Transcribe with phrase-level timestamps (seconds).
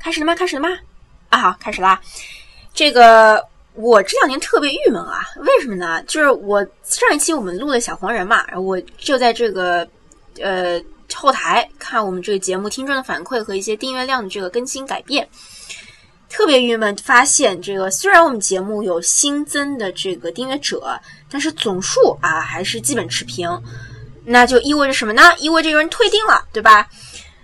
[0.00, 0.34] 开始了吗？
[0.34, 0.76] 开始了吗？
[1.28, 2.00] 啊，好，开始啦。
[2.72, 6.02] 这个我这两年特别郁闷啊，为什么呢？
[6.04, 9.86] 就是我上一期我们录了小黄人嘛，我就在这个
[10.40, 10.80] 呃
[11.14, 15.28] 后台看我们这个节目听众的反馈和一些订阅量的这个更新改变，
[16.28, 20.98] 特别郁闷，发现这个虽然我们节目有新增的这个订阅者，
[21.30, 23.48] 但是总数啊还是基本持平，
[24.24, 25.22] 那就意味着什么呢？
[25.38, 26.88] 意味着有人退订了，对吧？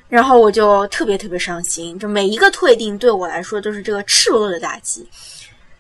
[0.09, 5.07] 然后我就特别特别伤心，就每一个退订对我来说都是这个赤裸裸的打击。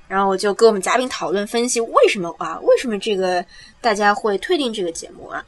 [0.08, 3.44] 然后我就跟我们嘉宾讨论分析为什么啊，为什么这个
[3.80, 5.44] 大家会退订这个节目啊？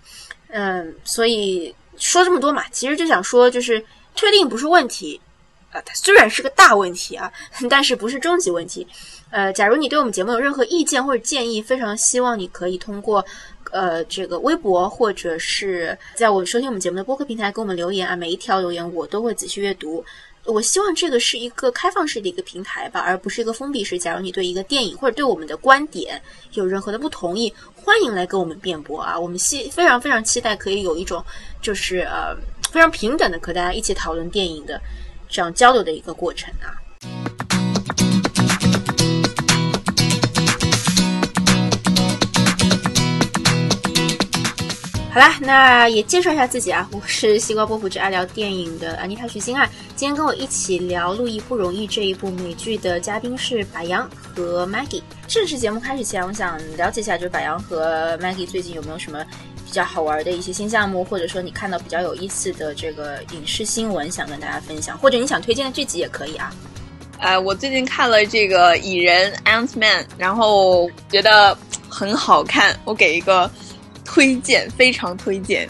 [0.48, 3.84] 嗯，所以说这么多嘛，其实就想说，就是
[4.16, 5.20] 退订不是问题
[5.70, 7.32] 啊，它虽然是个大问题啊，
[7.70, 8.86] 但是不是终极问题。
[9.30, 13.24] 呃，假如你对我们节目有任何意见或者建议，非常希望你可以通过。
[13.70, 20.04] 呃，这个微博或者是在我收听我们节目的播客平台给我们留言啊，每一条留言我都会仔细阅读。
[20.44, 23.98] 我希望这个是一个开放式的一个平台吧，而不是一个封闭式。
[23.98, 26.18] 假如你对一个电影或者对我们的观点
[26.52, 29.18] 有任何的不同意，欢迎来跟我们辩驳啊！
[29.18, 31.22] 我们希非常非常期待可以有一种
[31.60, 32.34] 就是呃
[32.70, 34.80] 非常平等的和大家一起讨论电影的
[35.28, 36.72] 这样交流的一个过程啊。
[45.18, 49.68] 好啦，那也介绍一下自己啊，我是西瓜波普只爱聊电影的安妮塔徐心爱。
[49.96, 55.02] 今天跟我一起聊《路易不容易》这一部美剧的嘉宾是柏杨和 Maggie。
[55.26, 59.18] 正式节目开始前，我想了解一下，就是柏杨和 Maggie 最近有没有什么
[59.66, 66.54] 比较好玩的一些新项目，或者说你看到比较有意思的这个影视新闻，想跟大家分享，或者你想推荐的剧集也可以啊。
[67.18, 73.50] 呃，我最近看了这个《蚁人 Ant Man》，然后觉得很好看，我给一个。
[74.08, 75.68] 推荐，非常推荐。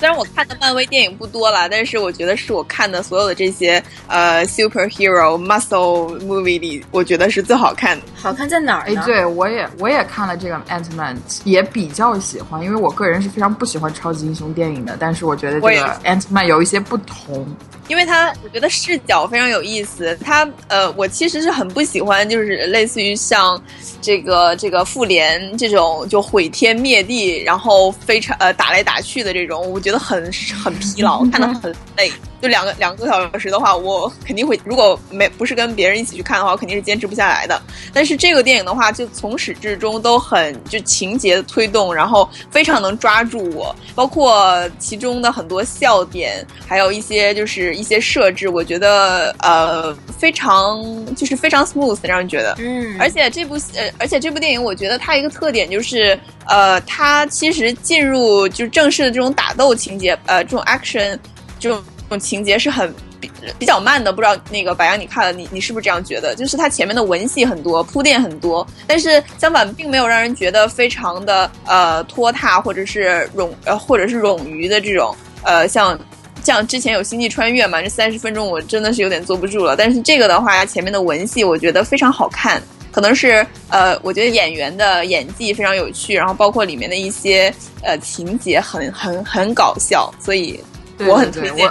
[0.00, 8.06] 虽然我看的漫威电影不多了，但是我觉得是我看的所有的这些呃 superhero muscle movie 里，我觉得是最好看的。
[8.16, 8.84] 好看在哪儿？
[8.86, 17.46] 哎，对我也我也看了这个 Ant Man，也比较喜欢，因为我个人是非常不喜欢超级英雄电影的，但是我觉得这个 Ant Man 有一些不同。
[17.88, 20.16] 因为他，我觉得视角非常有意思。
[20.24, 23.60] 他，呃，我其实是很不喜欢，就是类似于像
[24.00, 30.30] 这个这个复联这种就毁天灭地，然后非常呃打来打去的这种，我觉得觉得很
[30.62, 32.12] 很疲劳， 看得很累。
[32.40, 37.60] 就两个两个多小时的话，我肯定会如果没不是跟别人一起去看的话，我肯定是坚持不下来的。
[37.92, 50.82] 但是这个电影的话，就从始至终都很就情节推动，然后非常能抓住我，包括其中的很多笑点，还有一些就是一些设置，我觉得呃非常
[51.14, 52.96] 就是非常 smooth，让人觉得嗯。
[52.98, 61.18] 而且这部呃而且这部电影，我觉得它一个特点就是呃它其实进入就正式的这种打斗情节，呃这种 action
[61.58, 62.10] 这种这。
[62.10, 66.34] 种情节是很比比较慢的，不知道那个白羊你看了，你你是不是这样觉得？
[66.34, 75.14] 就是它前面的文戏很多，铺垫很多，但是相反并没有让人觉得非常的呃拖沓，或者是冗呃或者是冗余的这种
[75.44, 75.96] 呃像
[76.42, 79.76] 像之前有星际穿越嘛，这三十分钟我真的是有点坐不住了。
[79.76, 87.52] 但是这个的话，前面的文戏我觉得非常好看，可能是呃我觉得演员的演技非常有趣，然后包括里面的一些
[87.82, 90.58] 呃情节很很很搞笑，所以
[91.06, 91.70] 我很推荐。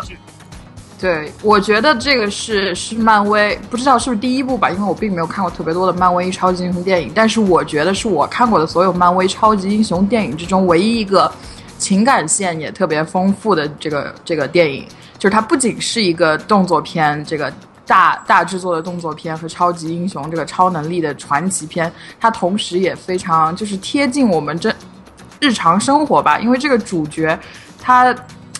[1.01, 11.31] 对，我觉得这个是是漫威，不知道是不是第一部吧，因为我并没有看过特别多的漫威超级英雄电影，但是我觉得是我看过的所有漫威超级英雄电影之中唯一一个
[11.77, 14.85] 情感线也特别丰富的这个这个电影，
[15.17, 17.49] 就是它不仅是一个动作片，这个
[17.89, 21.91] 大大制作的动作片和超级英雄这个超能力的传奇片，
[22.21, 24.71] 它同时也非常就是贴近我们这
[25.41, 27.37] 日常生活吧，因为这个主角
[27.81, 28.15] 他。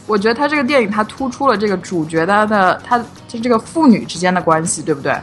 [0.07, 2.97] 我觉得他这个电影，他突出了这个主角他的他
[3.27, 5.15] 就这个父女之间的关系，对不对？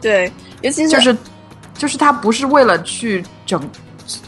[0.00, 1.16] 对，尤其是就是，
[1.74, 3.60] 就是他不是为了去整，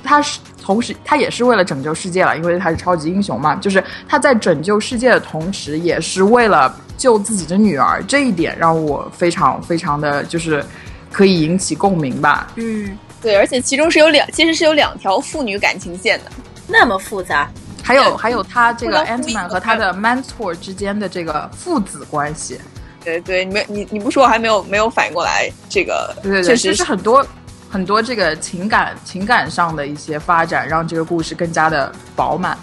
[0.03, 3.55] 他是同时他也是为了拯救世界了，因为他是超级英雄嘛。
[3.55, 10.65] 就是他在拯救世界的同时，也是为了救自己的女儿，这一点让我非常非常的就是
[11.13, 12.51] 可以引起共鸣吧。
[12.57, 16.33] 嗯，对，而且其中是有两，其实是有两条父女感情线的，
[16.67, 17.47] 那么复杂。
[17.83, 22.59] 还有还有，他这个 Antman 和他的 mentor 之间的这个父子关系，
[23.05, 27.27] 对对，你没你你不说，我还没有没有反应过来，这个对对对，确实是很多
[27.69, 32.57] 很多这个情感情感上的一些发展，让这个故事更加的饱满。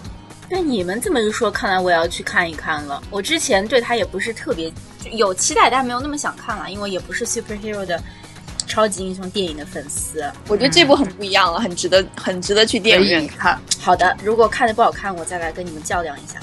[0.52, 3.02] 那你们这么一说，看来我要去看一看了。
[3.10, 4.72] 我之前对他也不是特别
[5.14, 7.98] 有期待，但没有那么想看了，因为也不是 superhero 的。
[8.68, 13.60] 超级英雄电影的粉丝，我觉得这部很不一样了，很值得，很值得去电影院看。
[13.82, 16.40] 好的，如果看的不好看，我再来跟你们较量一下。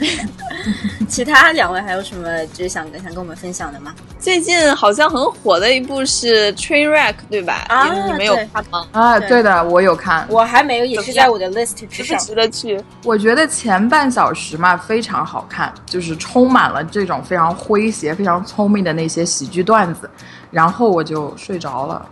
[1.08, 3.94] 其他两位还有什么就是想想跟我们分享的吗？
[4.18, 7.64] 最近好像很火的一部是《Trainwreck》，对吧？
[7.68, 8.86] 啊你你没有看吗？
[8.92, 10.26] 啊，对对的，我有看。
[10.30, 12.34] 我还没有，也是在我的 list 之上值不。
[12.34, 12.82] 值得去？
[13.04, 20.08] 我觉得前半小时嘛非常好看，就是充满了这种非常诙谐、非常聪明的那些喜剧段子，
[20.50, 22.08] 然后我就睡着了。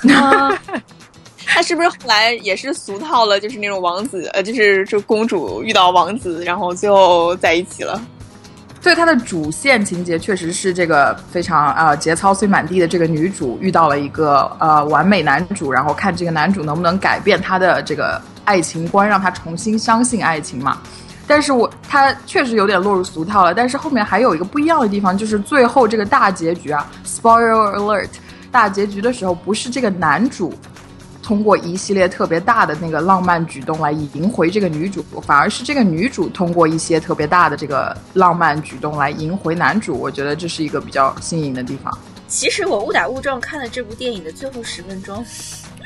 [1.52, 3.40] 他是不是后来也是俗套了？
[3.40, 8.00] 就是那种王子，呃，就是就公主遇到王子，然后最后在一起了。
[8.80, 20.78] 对它的主线情节确实是这个非常呃节操碎满地的这个女主遇到了一个呃完美男主，然后看这个男主能不能改变她的这个爱情观，让她重新相信爱情嘛。
[21.26, 28.08] 但是我他确实有点落入俗套了，但是后面还有一个不一样的地方，就是最后这个大结局啊，spoiler alert，
[28.50, 30.52] 大结局的时候不是这个男主
[31.30, 39.96] 通过一系列特别大的那个浪漫举动来赢回这个女主，反而是这个女主通过一些特别大的这个浪漫举动来赢回男主。
[39.96, 41.98] 我觉得这是一个比较新颖的地方。
[42.26, 45.24] 其实我误打误撞看了这部电影的最后十分钟，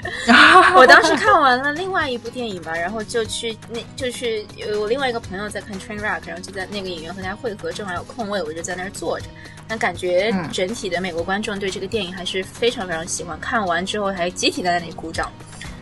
[0.76, 9.26] 我当时 看完了另外一部电影吧，然后就去那就去呃我另外一个朋友在看 Trainwreck，然后就在那个演员和他会合，正好有空位，我就在那儿坐着。
[9.66, 10.48] 但感觉嗯。
[10.52, 15.30] 整体的美国观众对这个电影还是非常非常喜欢，看完之后还集体在那里鼓掌，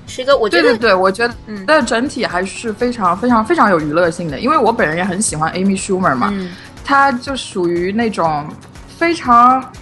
[0.06, 1.64] 是一个我觉得对对对，我觉得嗯。
[1.66, 6.50] 但整体还是非常非常非常有娱乐性的，因为我本人也很喜欢 Amy Schumer 嘛，嗯。
[6.84, 8.48] 她就属于那种
[8.98, 9.72] 非常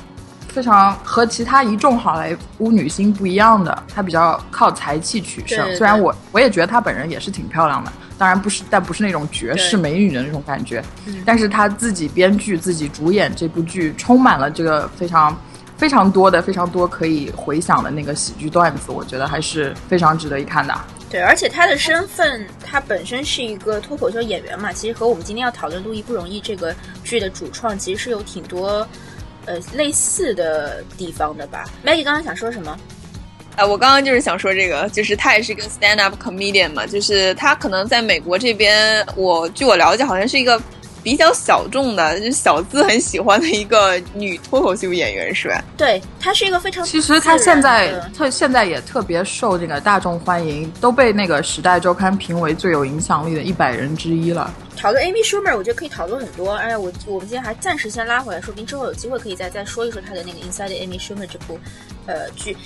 [0.51, 5.59] 非常和其他一众好莱坞女星不一样的，她比较靠才气取胜。
[5.59, 10.83] 对对对虽然我我也觉得她本人也是挺漂亮的，当然不是，但不是那种绝世美女的那种感觉。
[11.07, 15.37] 嗯但是她自己编剧、自己主演这部剧，充满了这个非常。
[15.77, 20.79] 非常多的、非常多可以回想的那个喜剧段子，我觉得还是非常值得一看的。
[21.09, 28.87] 对，而且他的身份，他本身是一个脱口秀演员嘛，其实和我们今天要讨论《路易不容易》这个剧的主创其实是有挺多
[29.47, 31.65] 呃类似的地方的吧。
[31.85, 32.77] Maggie 刚刚想说什么？
[33.57, 40.61] 啊，我刚刚就是想说这个，就是他也是一个 stand up comedian 嘛，就是他可能在美国这边，我据我了解，好像是一个
[41.03, 45.63] 比较小众的，就是小资很喜欢的一个女脱口秀演员，是吧？
[45.77, 54.53] 对她是一个非常其实她现在特现在也特别受这个大众欢迎，都被那个《时代周刊》评为最有影响力的一百人之一了。
[54.77, 56.55] 讨论 Amy Schumer，我觉得可以讨论很多。
[56.55, 61.59] 哎，我我们今天还暂时先拉回来，说不定之后有机会可以再再说一说她的那个 Inside Amy Schumer 这部
[62.07, 62.57] 呃剧。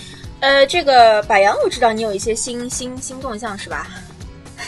[0.41, 3.87] 呃，这个柏杨，我知道你有一些新新新动向是吧？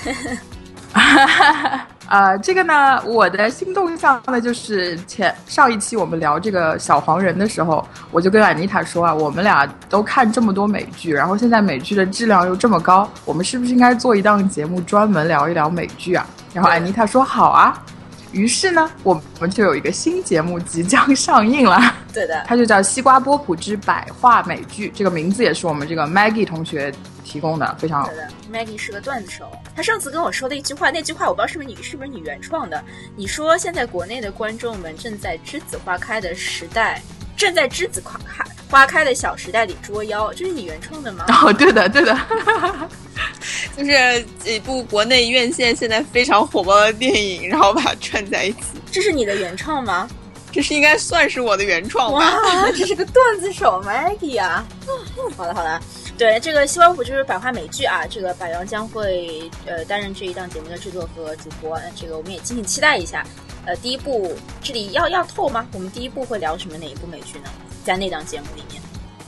[2.09, 16.25] 呃，这个呢，我的新动向呢，就是前上一期我们聊这个小黄人的时候，我就跟安妮塔说啊，我们俩都看这么多美剧，然后现在美剧的质量又这么高，我们是不是应该做一档节目专门聊一聊美剧啊？
[16.55, 17.77] 然后安妮塔说好啊。
[18.37, 21.81] 于是呢，我们就有一个新节目即将上映了。
[22.13, 26.93] 对的，它就叫《西瓜波普之百话美剧》，这个名字也是我们这个 Maggie 同学
[27.25, 28.17] 提供的，非常好对。
[28.17, 29.51] 的，Maggie 是个段子手。
[29.75, 32.83] 他上次跟我说的一句话，那句话我不知道是不是你是不是你原创的。
[33.17, 37.01] 你说现在国内的观众们正在栀子花开的时代，
[37.39, 41.25] 正在栀子花开花开的小时代里捉妖，这是你原创的吗？
[41.43, 42.19] 哦，对的，对的，
[43.77, 48.59] 就是几部国内院线现在非常火爆的电影，然后把它串在一起，
[48.91, 50.09] 这是你的原创吗？
[50.51, 52.19] 这是应该算是我的原创吧。
[52.19, 54.67] 哇，这是个段子手 Maggie 啊！
[55.37, 55.79] 好了好了，
[56.17, 63.23] 对这个《西瓜普就是百花美剧啊，这个柏杨将会呃担任这一档节目的制作和主播，这个我们也敬请期待一下。
[63.67, 65.67] 呃，第一部这里要要透吗？
[65.75, 67.51] 我们第一部会聊什么哪一部美剧呢？
[67.85, 68.81] 在那档节目里面，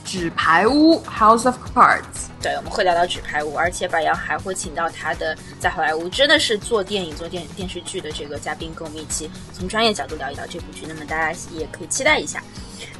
[0.09, 2.01] 纸牌屋 House of Cards。
[2.41, 10.87] 对，我们会聊到纸牌屋，而且柏杨还会请到他的在好莱坞真的是做电影、做电电视剧的这个嘉宾，跟我们一起从专业角度聊一聊这部剧。
[10.87, 12.41] 那么大家也可以期待一下。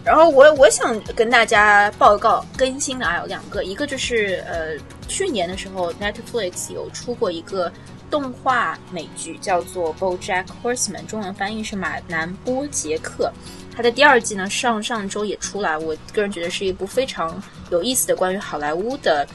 [0.05, 7.71] 然后我我想跟大家报告更新的啊有两个，一个就是呃去年的时候 Netflix 有出过一个
[8.11, 13.33] 动画美剧，叫做《BoJack Horseman》，中文翻译是马南波杰克。
[13.79, 19.25] 它的第二季呢上上周也出来，我个人觉得是一部非常有意思的关于好莱坞的。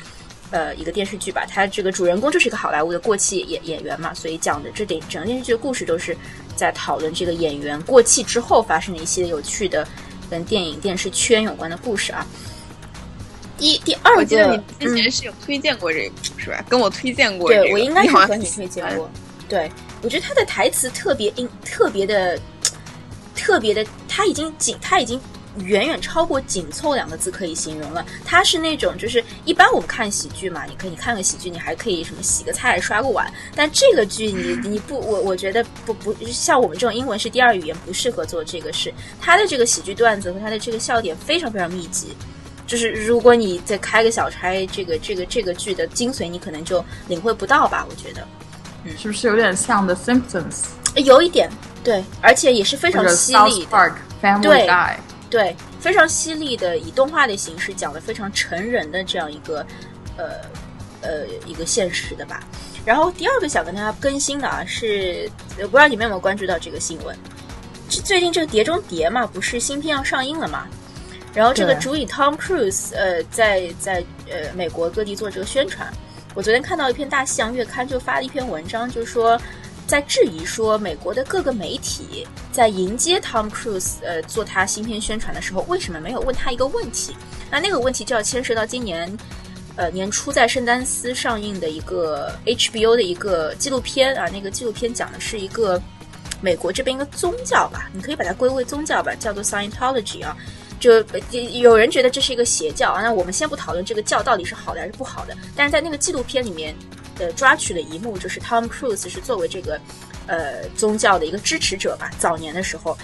[0.51, 6.15] 呃，一个电视剧吧，它这个主人公就是一个好莱坞的过气演演员嘛，所以讲的这点整个电视剧的故事都是
[6.55, 9.89] 在讨论这个演员过气之后发生的一系列有趣的
[10.31, 12.25] 跟电影电视圈有关的故事啊。
[13.57, 16.63] 第第二我记得你，之前是有推荐过这个，是吧？
[16.69, 17.73] 跟我推荐过、对这个。
[17.73, 19.11] 我应该是和你推荐过。
[19.49, 19.69] 对，
[20.03, 22.39] 我觉得他的台词特别硬，特别的，
[23.35, 25.21] 特别的，它已经紧，它已经
[25.59, 28.05] 远远超过紧凑两个字可以形容了。
[28.25, 38.93] 它是那种就是一般我们看喜剧嘛，你可以看个喜剧，你还可以什么洗个菜、刷个碗，但这个剧你你不我我觉得不不像我们这种英文是第二语言不适合做这个事。
[39.21, 42.09] 它的这个喜剧段子和它的这个笑点非常非常密集。
[42.67, 47.87] 就是如果你再开个小差，这个这个这个剧的精髓你可能就领会不到吧？
[47.91, 48.27] 我觉得，
[48.85, 50.63] 嗯，是不是有点像 The Simpsons？
[50.97, 51.51] 有一点，
[51.85, 53.93] 对，而且也是非常犀利的。
[54.43, 54.67] 对
[55.31, 59.67] 对，非常犀利的，以动画的形式讲的非常成人的这样一个
[60.17, 60.31] 呃
[61.03, 62.41] 呃一个现实的吧。
[62.85, 67.17] 然后第二个想跟大家更新的啊，是我不知道你们有没有关注到这个新闻？
[67.89, 70.67] 最近这个《碟中谍》嘛，不是新片要上映了嘛？
[71.35, 75.93] 然后这个主演 Tom Cruise，呃，在在呃美国各地做这个宣传。
[76.35, 79.41] 我昨天看到一篇《大西洋月刊》就发了一篇文章，就是说
[79.87, 87.15] 在质疑说美国的各个媒体在迎接 Tom Cruise，呃，做他新片宣传的时候，为什么没有问他一个问题？
[87.51, 89.17] 那那个问题就要牵涉到今年，
[89.77, 95.81] 呃，年初在圣丹斯上映的一个 HBO 的一个纪录片啊，那个纪录片讲的是一个
[96.41, 100.37] 美国这边一个宗教吧，你可以把它归为宗教吧，叫做 Scientology 啊。
[100.85, 101.03] 就
[101.63, 105.35] 有人觉得这是一个邪教啊，那我们先不讨论这个教到底是好的还是不好的。
[105.57, 106.77] 但是在那个纪录片里面，
[107.19, 109.81] 呃，抓取了一幕，就是 Tom Cruise 是作为这个
[110.27, 112.95] 呃宗教的一个支持者吧，早年的时候，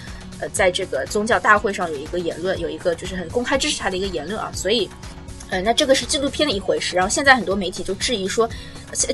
[0.41, 4.53] 呃，在这个宗教大会上有一个言论，有一个就是很公开支持他的一个言论啊。
[4.55, 4.87] 所以，
[5.49, 6.97] 呃，那这个是纪录片的一回事。
[6.97, 8.47] 然后现在很多媒体就质疑说，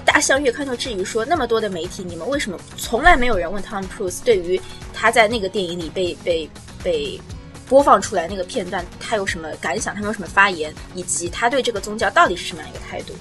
[0.05, 4.61] 大象月刊就质疑说，那么多的媒体，你们为什么从来没有人问 Tom Cruise 对于
[4.93, 6.51] 他在那个电影里被被
[6.83, 7.21] 被。
[7.69, 9.95] 播放出来那个片段，他有什么感想？
[9.95, 10.75] 他有什么发言？
[10.95, 13.15] 以及他对这个宗教到底是什么样一个态度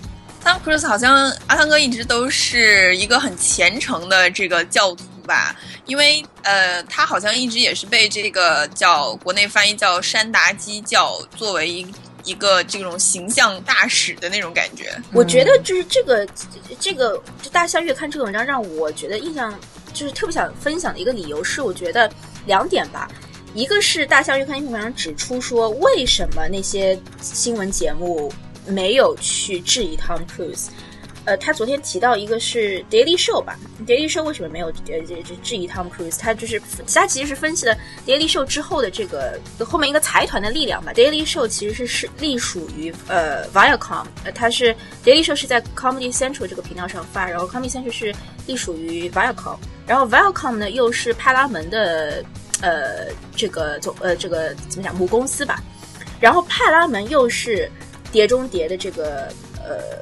[0.43, 5.55] ？Tom Cruise 好像阿汤哥一直都是一个很虔诚的这个教徒吧？
[5.85, 11.87] 因为呃，他好像一直也是被这个叫国内翻译叫山达基教作为一
[12.23, 14.95] 一个这种形象大使的那种感觉。
[15.13, 16.27] 我觉得就是这个
[16.79, 19.53] 这个就大象月刊这个文章让我觉得印象
[19.93, 22.11] 就是特别想分享的一个理由是，我觉得
[22.45, 23.09] 两点吧。
[23.55, 28.29] 一个是大象月刊一篇文章指出说，为什么那些新闻节目
[28.67, 30.67] 没有去质疑 Tom Cruise？
[31.23, 33.57] 呃，他昨天提到一个是 Daily Show 吧
[33.87, 34.99] ，Daily Show 为什么没有呃
[35.41, 36.19] 质疑 Tom Cruise？
[36.19, 36.61] 他就是
[36.93, 37.73] 他其实是分析了
[38.05, 40.91] Daily Show 之后的这个后面一个财团的力量吧。
[40.93, 48.13] Daily Show 其实是是隶属于呃 Viacom，呃它是 Daily Show 是在 Comedy Central 这个频道上发，然后 Comedy Central 是
[48.47, 49.57] 隶属于 Viacom，
[49.87, 52.21] 然后 Viacom 呢又是派拉蒙的。
[52.65, 55.61] 呃，这个总呃，这个怎么讲母公司吧，
[56.19, 57.69] 然后派拉蒙又是
[58.11, 59.31] 《碟中谍》的这个
[59.63, 60.01] 呃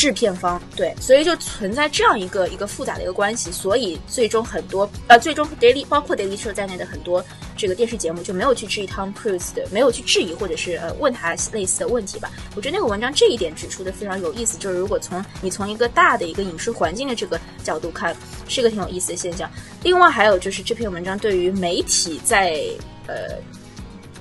[0.00, 7.22] 制片方，对，所以就存在这样一个一个复杂的一个关系，所以最终很多呃，最终 Daily 包括 Daily Show 在内的很多
[7.54, 12.30] 这个电视节目就没有去质疑 Tom Cruise 的，没有去质疑或者是呃问他类似的问题吧。
[12.56, 18.16] 我觉得那个文章这一点指出的非常有意思，就是如果从你从一个大的一个影视环境的这个角度看。
[18.48, 19.48] 是一个挺有意思的现象。
[19.84, 22.60] 另外还有就是这篇文章对于媒体在
[23.06, 23.38] 呃，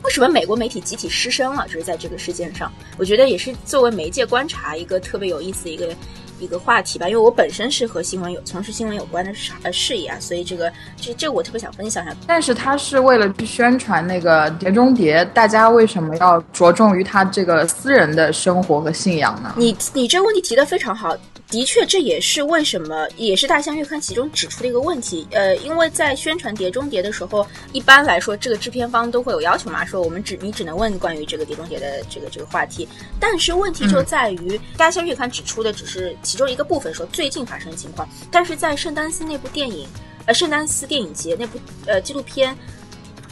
[0.10, 1.68] 为什么美国媒体集体失声了？
[1.68, 5.96] 就是在这个事件上，我觉得也是作为媒介观察一个特别有意思的一个
[6.40, 7.08] 一个话题吧。
[7.08, 12.16] 因为我本身是和新闻有从事新闻有关的事呃事业啊，所以这个这这我特别想分享一下。
[12.28, 19.54] 但是他是为了去宣传那个《碟中谍》，大家为什么要着重于他这个私人的生活和信仰呢？
[19.58, 21.16] 你你这个问题提的非常好。
[21.52, 25.28] 的确，这也是为什么，也是大象月刊其中指出的一个问题。
[25.32, 27.44] 呃，因为在宣传《碟中谍》的时候，
[27.74, 32.88] 一般来说，这个制片方都会有要求嘛，说我们只你只能问关于这个《碟中谍》的这个这个话题。
[33.20, 38.08] 但是问题就在于，大象月刊指出的只是其中一个部分，说最近发生的情况。
[38.30, 39.88] 但是在圣丹斯那部电影，
[40.28, 41.58] 呃，圣丹斯电影节那部
[41.88, 42.56] 呃纪录片，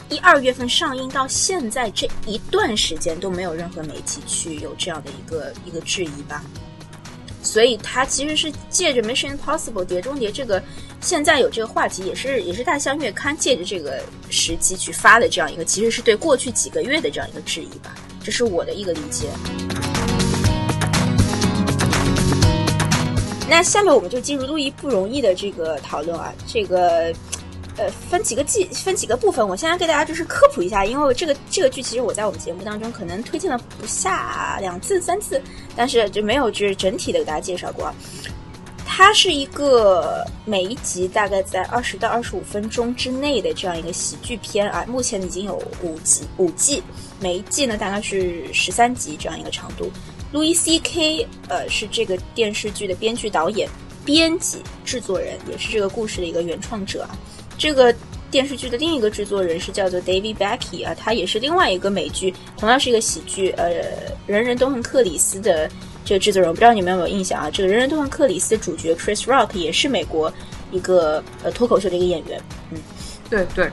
[0.08, 6.42] 一二月份上映到现在这一段时间都没有任何媒体去有这样的一个一个质疑吧。
[7.40, 10.60] 所以，他其实是借着《Mission Impossible》碟中谍这个，
[11.00, 19.28] 现在有这个话题，也是也是大象月刊借着这个时机去发的这样一个，其实是对过去几个月的这样一个质疑吧，这是我的一个理解。
[23.48, 27.12] 那下面我们就进入路易不容易的这个讨论啊，这个。
[27.80, 29.48] 呃，分几个季，分几个部分。
[29.48, 35.40] 我现在给大家就是科普一下，因为这个这个剧其实我在我们节目当中可能推荐了不下两次、三次，
[35.76, 37.94] 但是就没有就是整体的给大家介绍过。
[38.84, 44.84] 它是一个每一集大概在二十到二十五分钟之内的这样一个喜剧片啊。
[44.88, 46.82] 目前已经有五集，五季，
[47.20, 49.88] 每一季呢大概是十三集这样一个长度。
[50.32, 53.68] 路易 C K 呃是这个电视剧的编剧、导演、
[54.04, 57.16] 编辑、制作人，也是这个故事的一个原创者啊。
[57.56, 57.94] 这个
[58.30, 63.70] 电视剧的另一个制作人是叫做 David Becky 啊，他也是另外一个美剧，同样是一个喜剧，呃，
[64.26, 65.68] 人人都恨克里斯的
[66.04, 67.50] 这个制作人，我不知道你们有没有印象啊？
[67.50, 70.32] 这个人人都恨克里斯的主角 Chris Rock 也是美国
[70.70, 72.40] 一个呃脱口秀的一个演员。
[72.70, 72.78] 嗯，
[73.30, 73.70] 对对，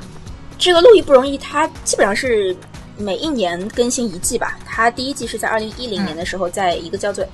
[0.57, 2.55] 这个路易不容易，他基本上是
[2.97, 4.57] 每一年更新一季吧。
[4.65, 7.25] 它第一季是在二零一零年的时候，在一个叫做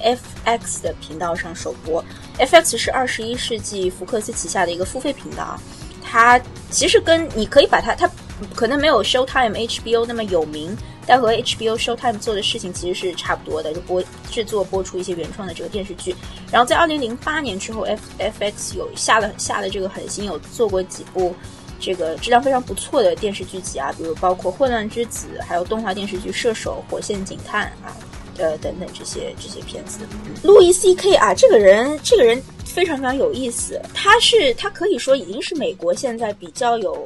[0.45, 2.03] FX 的频道上首播。
[2.39, 5.61] FX 是二十一世纪福克斯旗下的一个付费频道啊。
[6.03, 6.39] 它
[6.69, 8.09] 其实跟你可以把它，它
[8.53, 10.75] 可能没有 Showtime HBO 那么有名，
[11.05, 16.13] 但和 HBO Showtime 做的事情其实是差不多的，就播制作播出一些原创的这个电视剧。
[16.51, 21.33] 然后在二零零八年之后，F FX 有下了下了这个狠心，有做过几部
[21.81, 27.97] 这个质量非常不错的电视剧集啊，比如包括《混乱之子》，还有动画电视剧《射手》《火线警探》啊，
[28.37, 29.99] 呃等等这些这些片子。
[30.43, 32.41] 路易 C K 啊，这个人这个人。
[32.63, 37.03] 非常非常有意思，他是他可以说已经是美国现在比较有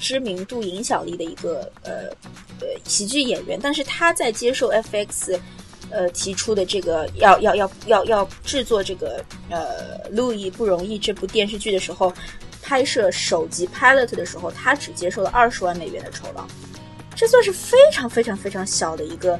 [0.00, 2.08] 知名度、影响力的一个呃
[2.58, 5.38] 呃喜剧演员，但是他在接受 FX
[5.90, 12.10] 呃提出的这个要要要要要制作这个呃路易不容易这部电视剧的时候，
[12.64, 16.46] 拍摄首集 pilot 的时候，他只接受了二十万美元的酬劳，
[17.14, 19.38] 这算是非常非常非常小的一个。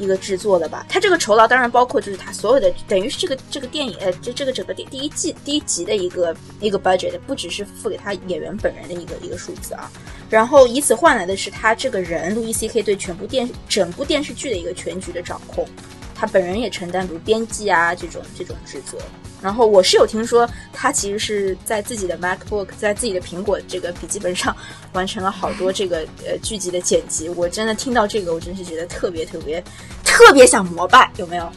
[0.00, 9.90] 一个制作的吧，他这个酬劳当然包括就是他所有的，等于是这个这个电影，呃，这这个整个第第一季第一集的一个一个 budget，不只是付给他演员本人的一个一个数字啊，
[10.30, 15.66] 然后以此换来的是他这个人路易 C K 对全部电整部电视剧的一个全局的掌控，
[16.14, 18.98] 他本人也承担比如编辑啊这种这种职责。
[19.40, 24.56] 然后我是有听说，他其实是在自己的 MacBook，在自己的苹果这个笔记本上
[24.92, 27.28] 完成了好多这个呃剧集的剪辑。
[27.28, 29.62] 我真的听到这个，我真是觉得特别特别
[30.04, 31.52] 特别想膜拜，有没有？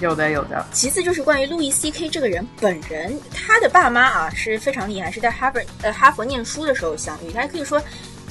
[0.00, 0.64] 有的，有的。
[0.72, 7.82] 其次就是关于路易 C K 这个人本人，他的爸妈啊是非常厉害，是在哈佛呃哈佛念书的时候相遇，他可以说。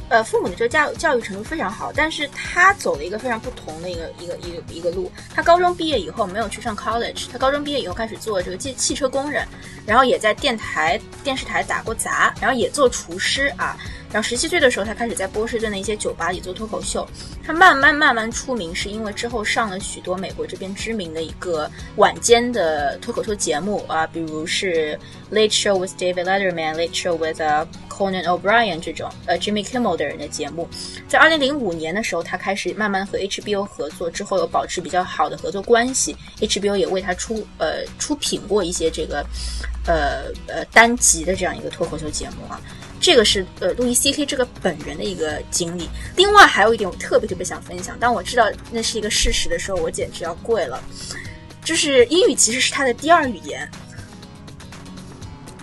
[0.09, 5.11] 呃，父母的这个教教育程度非常好，但是他走了一个非常不同的一个一个一个一个路。
[5.33, 9.47] 他高中毕业以后没有去上 college，他高中毕业以后开始做这个汽汽车工人，
[9.85, 13.75] 然后也在电台电视台打过杂，然后也做厨师啊。
[14.11, 17.07] 然后十七岁的时候，他开始在波士顿的一些酒吧里做脱口秀。
[17.43, 24.97] 他慢慢慢慢出名，是因为之后上了许多美国这边知名的一个晚间的脱口秀节目啊，比如是
[25.31, 27.41] Late Show with David Letterman、Late Show with
[27.93, 30.67] Conan O'Brien 这种呃 Jimmy Kimmel 的人的节目。
[31.07, 36.15] 在二零零五年的时候，他开始慢慢和 HBO 合作，之后有保持比较好的合作关系。
[36.39, 39.23] HBO 也为他出呃出品过一些这个
[39.85, 42.59] 呃呃单集的这样一个脱口秀节目啊。
[42.99, 45.89] 这个是呃路易 C K 这个本人的一个经历。
[46.15, 50.81] 另外还有一点我特别特别想分享，当我知道那是一个事实的时候，我简直要跪了。
[51.63, 53.69] 就是英语其实是他的第二语言，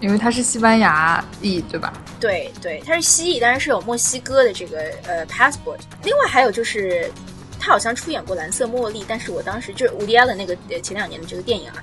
[0.01, 1.93] 因为他是西班牙裔，对吧？
[2.20, 5.78] 对对，他是蜥蜴，但是是有墨西哥的这个呃 passport。
[6.04, 7.11] 另外还有就是，
[7.59, 11.83] 他好像出演过《蓝色茉莉》，但是我当时就是伍迪·艾伦那个前两年的这个电影啊。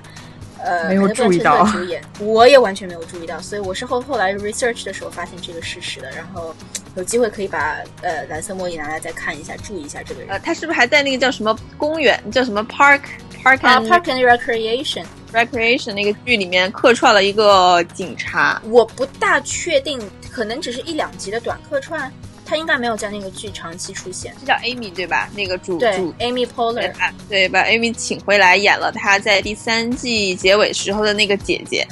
[0.60, 6.52] 呃，没有注意到主演，我也完全没有注意到，所以我是后后来 research 的时候发现这个事实的，然后
[6.96, 10.30] 有机会可以把呃蓝色茉莉拿来再看一下，注意一下这个人。
[10.30, 13.02] 呃，他是不是还在那个叫什么公园，叫什么 park
[13.40, 18.60] park and park and recreation recreation 那个剧里面客串了一个警察？
[18.64, 20.00] 我不大确定，
[20.38, 22.12] 可能只是一两集的短客串。
[22.46, 25.28] 他应该没有在那个剧长期出现，是叫 Amy 对吧？
[25.36, 26.90] 那个主主 Amy Poehler，
[27.28, 31.86] 对，把 Amy 请回来演了他在第三季结尾时候的那个姐姐。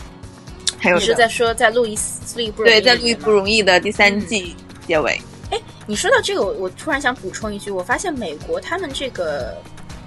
[0.79, 4.57] 还有你是在说在路易斯路易不对，在路易不容易的第三季
[4.87, 5.21] 结尾。
[5.51, 9.55] 哎，你说到这个，我我突然想补充一句，我发现美国他们这个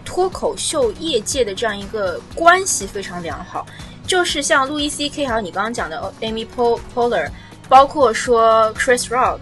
[0.04, 3.67] 脱口秀业界的这样一个关系非常良好，
[4.08, 7.30] 就是像路易 C K 还有你刚刚讲的 Amy Poehler，
[7.70, 9.40] 包括说 Chris Rock。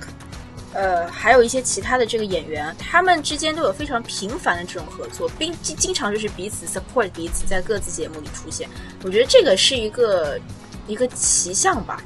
[0.74, 8.70] 呃，还有一些其他的这个演员，他们之间都有非常频繁的这种合作，并经经常就是彼此 support 彼此，在各自节目里出现。
[9.04, 10.40] 我觉得这个是一个
[10.86, 12.00] 一个奇象吧，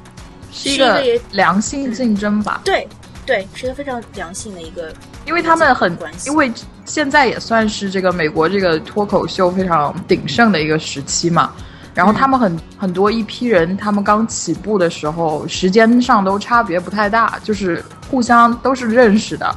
[0.50, 2.62] 是一个良性竞争吧。
[2.64, 2.88] 对
[3.26, 4.90] 对，是一个非常良性的一个，
[5.26, 6.50] 因为他们很，因为
[6.86, 11.52] 现在也算是这个美国这个脱口秀非常鼎盛的一个时期嘛。
[11.94, 19.54] 然后他们很很多一批人，他们刚起步的时候，时间上都差别不太大，就是互相都是认识的，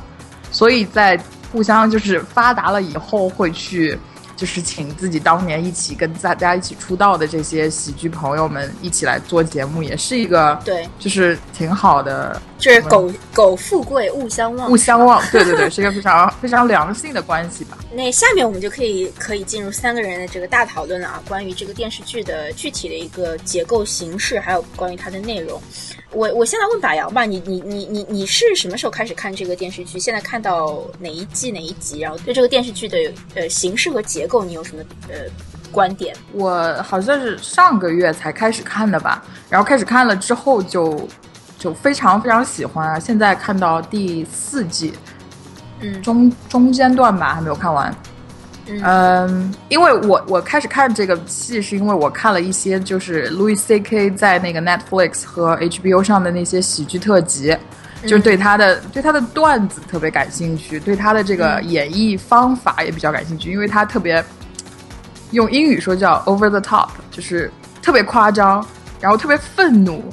[0.51, 1.19] 所以在
[1.51, 3.97] 互相就是发达了以后会去。
[4.35, 12.41] 就是请自己当年一起跟大家一起出道的这些喜剧朋友们一起来做节目，也是一个对，就是挺好的。
[12.57, 15.21] 就是苟苟富贵，勿相忘，勿相忘。
[15.29, 17.77] 对对对，是一个非常非常良性的关系吧。
[17.93, 25.61] 那下面我们就可以可以进入三个人的这个大讨论了啊，关于这个电视剧的具体的一个结构形式，还有关于它的内容。
[26.15, 29.99] 我我现在问打瑶吧，你你你你你是什么时候开始看这个电视剧？
[29.99, 31.99] 现在看到哪一季哪一集？
[31.99, 32.97] 然后对这个电视剧的
[33.35, 35.15] 呃形式和结构，你有什么呃
[35.71, 36.15] 观点？
[36.31, 41.05] 我好像是上个月才开始看的吧，然后开始看了之后就
[41.59, 42.97] 就非常非常喜欢啊！
[42.97, 44.93] 现在看到第四季，
[45.81, 47.93] 嗯中中间段吧，还没有看完。
[48.67, 57.55] 嗯，因为我我开始看这个戏，是因为我看了一些就是 Louis C K 在那个 Netflix 和 HBO 上的那些喜剧特辑，
[58.01, 64.23] 就是对他的对他的段子特别感兴趣，对他的这个演绎方法也比较感兴趣，因为他特别
[65.31, 67.51] 用英语说叫 over the top，就是
[67.83, 68.65] 特别夸张，
[68.99, 70.03] 然后特别愤怒。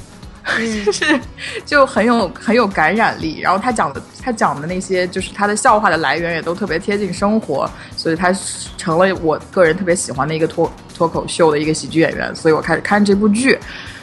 [0.85, 1.20] 就 是
[1.64, 8.33] 就很有很有感染力，然后他讲的他讲的那些就是他的笑话的来源也都特别贴近生活，所以他
[8.76, 13.59] 成了我个人特别喜欢的一个脱脱口秀的一个喜剧演员，所以我开始看这部剧，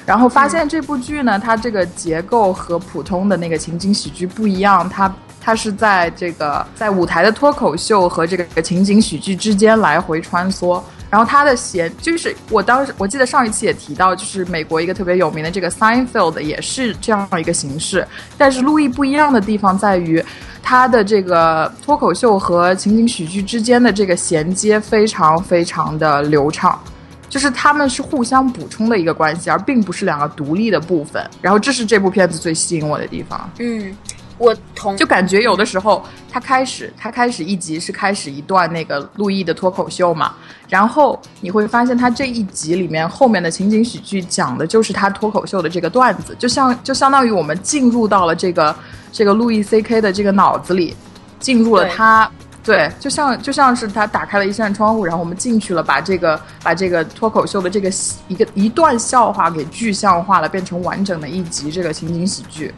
[0.06, 10.82] 然后发现这部剧呢，它这个结构和普通的那个情景喜剧不一样，它它是在这个在舞台的脱口秀和这个情景喜剧之间来回穿梭。
[11.10, 18.08] 然后他的衔就是我当时我记得上一期也提到，就是美国一个特别有名的这个 Seinfeld 也是这样一个形式。
[18.38, 20.24] 但是路易不一样的地方在于，
[20.62, 26.80] 他的这个脱口秀和情景喜剧之间的这个衔接非常非常的流畅，
[27.28, 31.28] 就是他们是互相补充的一个关系，而并不是两个独立的部分。
[31.42, 33.50] 然后这是这部片子最吸引我的地方。
[33.60, 33.96] 嗯。
[34.38, 40.34] 我同就感觉有的时候，他开始他开始一集是开始一段那个路易的脱口秀嘛，
[40.70, 48.76] 然后你会发现他这一集里面后面的情景喜剧讲的就是他脱口秀的这个段子，就像就相当于我们进入到了这个
[49.12, 50.96] 这个路易 C K 的这个脑子里，
[51.40, 52.30] 进入了他
[52.64, 57.92] 对，就像就像是他打开了一扇窗户，然后我们进去了，把这个把这个脱口秀的这个
[58.28, 62.72] 一个一段笑话给具象化了，变成完整的一集这个情景喜剧。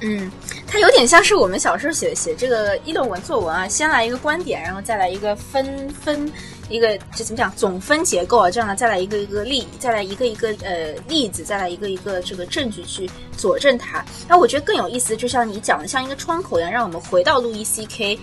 [0.00, 0.30] 嗯，
[0.66, 6.30] 它有点像是我们小时候写写这个议论文作文啊，先来一个观点，然后再来一个分分
[6.72, 14.02] 一个这怎么讲总分结构啊，这样呢再来一个一个例，再来一个一个呃例子，再来一个一个这个证据去佐证它。
[14.26, 18.18] 那我觉得更有意思，就像你讲的，像一个窗口一样，让我们回到路易 C K，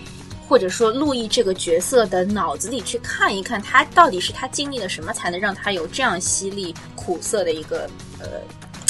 [0.48, 8.26] 或者说路易这个角色的脑子里去看一看，他到底是他经历了什么，才能让他有这样犀利苦涩的一个呃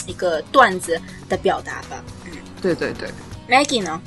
[0.06, 2.02] 一个段子的表达吧。
[2.24, 3.08] 嗯对对对
[3.48, 4.00] ，Maggie 呢？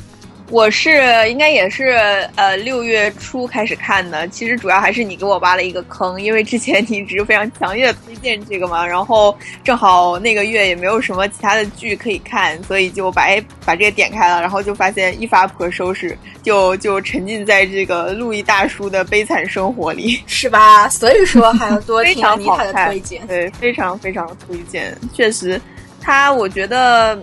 [0.50, 0.92] 我是
[1.30, 1.98] 应该也是
[2.36, 13.28] 呃六月初开始看的，其实主要还是你给我挖了一个坑，因为之前你一直非常强烈的推荐这个嘛，然后正好那个月也没有什么其他的剧可以看，所以就把
[13.66, 20.88] 把这个点开了，然后就发现一发不可收拾，就就沉浸在这个路易大叔的悲惨生活里，是吧？
[20.90, 25.60] 所以说还要多 听妮塔的推荐，对，非常非常推荐，确实，
[26.00, 27.18] 他我觉得。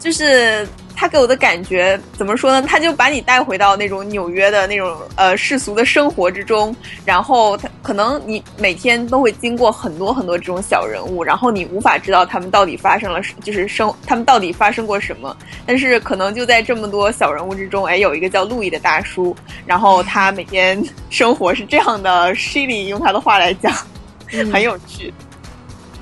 [0.00, 0.64] 就是
[1.00, 2.60] 他给我的感觉怎么说呢？
[2.66, 15.36] 他就把你带回到那种纽约的那种呃世俗的生活之中，然后他可能你每天都会经过很多很多这种小人物，然后你无法知道他们到底发生了就是生他们到底发生过什么。
[15.64, 23.72] 但是可能就在这么多小人物之中，哎，有一个叫路易的大叔，然后他每天生活是这样的，shilly 用他的话来讲，
[24.52, 25.14] 很有趣。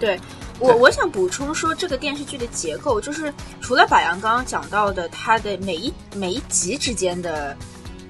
[0.01, 0.19] 对。
[0.59, 7.55] 我我想补充说，这个电视剧的结构就是，除了柏杨刚刚讲到的，它的每一每一集之间的，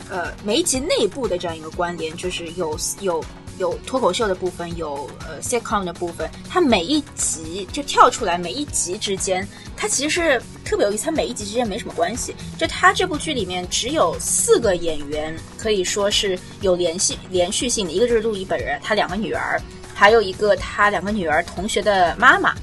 [0.08, 3.24] 呃，每一集内部的这样一个关联，就是有有
[3.58, 12.32] 有脱口秀的部分，有呃 sitcom 的部分，它每一集就跳出来，每一集之间，它其实是特别有意思，它每一集之间没什么关系。
[12.56, 19.60] 就它这部剧里面只有四个演员可以说是有联系连续性的，一个就是陆毅本人，他两个女儿。
[19.98, 22.54] 还有一个他两个女儿同学的妈妈，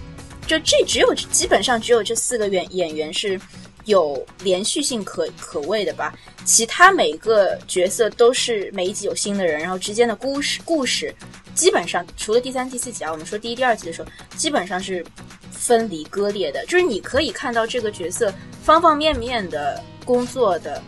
[0.46, 3.42] 就这只有基本上只有这四个演演员是
[3.86, 6.14] 有连续性可可谓的吧，
[6.46, 11.14] 其他每个角色都是每一集有新的人，然后之间的故事故事
[11.56, 15.04] 基本上除了第三、第四集啊，我们说第一、第二集的时候，基本上是
[15.52, 20.80] 分离割裂的，就是你可以看到这个角色方方面面的工作的、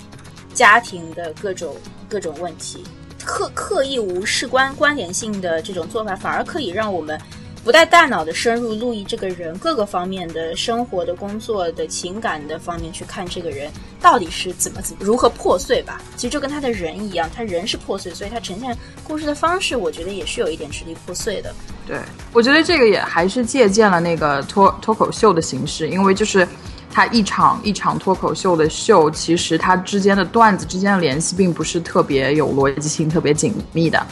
[0.54, 1.76] 家庭的各种
[2.08, 2.84] 各种问题。
[3.26, 7.20] 刻刻意无视关关联性的这种做法，反而可以让我们
[7.64, 16.00] 不带大脑的深入路易这个人各个方面的生活的工作的情感的方面去看这个人到底是怎么怎么如何破碎吧。
[16.16, 21.52] 其实就跟他的人一样，他人是破碎，所以他呈现故事的方式，我觉得也是有一点支离破碎的。
[21.88, 21.98] 对，
[22.32, 26.48] 我觉得这个也还是借鉴了那个脱脱口秀的形式，因为就是。
[26.96, 34.08] 他一场一场脱口秀的秀，其实它之间的段子之间的联系并不是特别有逻辑性、特别紧密的，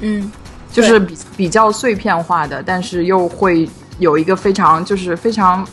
[0.00, 0.32] 嗯，
[0.72, 3.68] 就是比比较碎片化的，但是又会
[3.98, 5.68] 有一个非常就是非常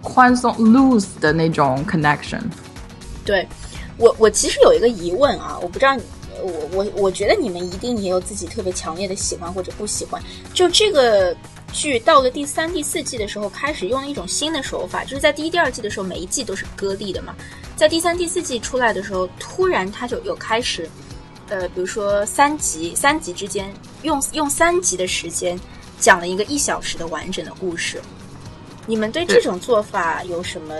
[0.00, 2.40] 宽松 loose 的那种 connection。
[3.24, 3.46] 对
[3.96, 6.02] 我，我其实有一个疑问啊，我不知道你，
[6.42, 10.20] 我我我觉得你们一定也有自己特别强烈的喜欢或者不喜欢。
[10.52, 11.32] 就这个
[11.72, 17.34] 剧到了第三、第四季的时候，开始用了一种新的手法，就是在第一、第二季的时候，每一季都是割地的嘛，
[17.76, 20.88] 在第三、第四季出来的时候，突然它就有开始，
[21.48, 25.58] 呃，比如说三集，三集之间用用三集的时间
[25.98, 28.00] 讲了一个一小时的完整的故事。
[28.86, 30.74] 你们对这种做法有什么？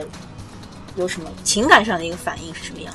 [0.96, 2.92] 有什么情感上的一个反应是什么样？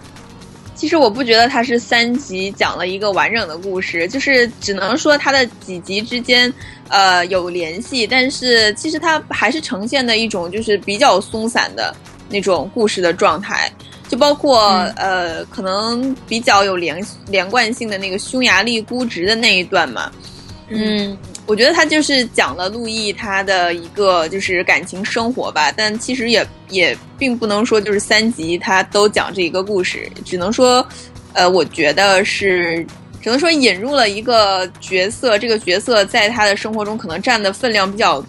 [0.75, 6.53] 其实我不觉得它是三集讲了一个完整的故事，就是只能说它的几集之间
[6.89, 11.95] 呃有联系，但是其实它还是呈现的一种就是比较松散的
[12.29, 13.71] 那种故事的状态，
[14.09, 14.59] 就包括
[14.97, 20.11] 呃可能比较有连连贯性的那个匈牙利估值的那一段嘛，
[20.67, 21.17] 嗯。
[21.47, 30.85] 我觉得他就是讲了路易他的一个就是感情生活吧，但其实也也并不能说就是三集他都讲这一个故事，只能说，
[31.33, 32.85] 呃，我觉得是
[33.21, 38.23] 只能说引入了一个角色，这个角色在他的生活中可能占的分量比较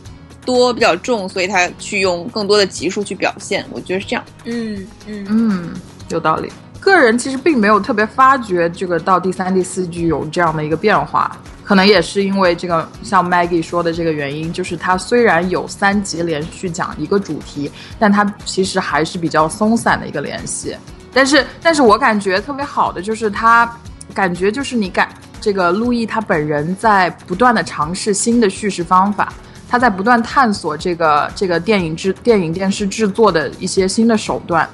[0.44, 4.24] 多、比较重，所以他去用更多的集数去表现，我觉得是这样。
[4.44, 5.74] 嗯嗯嗯，
[6.10, 6.52] 有道理。
[6.92, 20.76] 个人其实并没有特别发觉这个到第三、第四季有这样的一个变化，可能也是因为这个像 Maggie 说的这个原因，就是它虽然有三集连续讲一个主题，但它其实还是比较松散的一个联系。
[21.12, 23.68] 但是，但是我感觉特别好的就是它，
[24.14, 25.08] 感觉就是你感
[25.40, 29.32] 这个路易他本人在不断的尝试新的叙事方法，
[29.68, 34.68] 他在不断探索这个这个电影制电影电视制作的一些新的手段。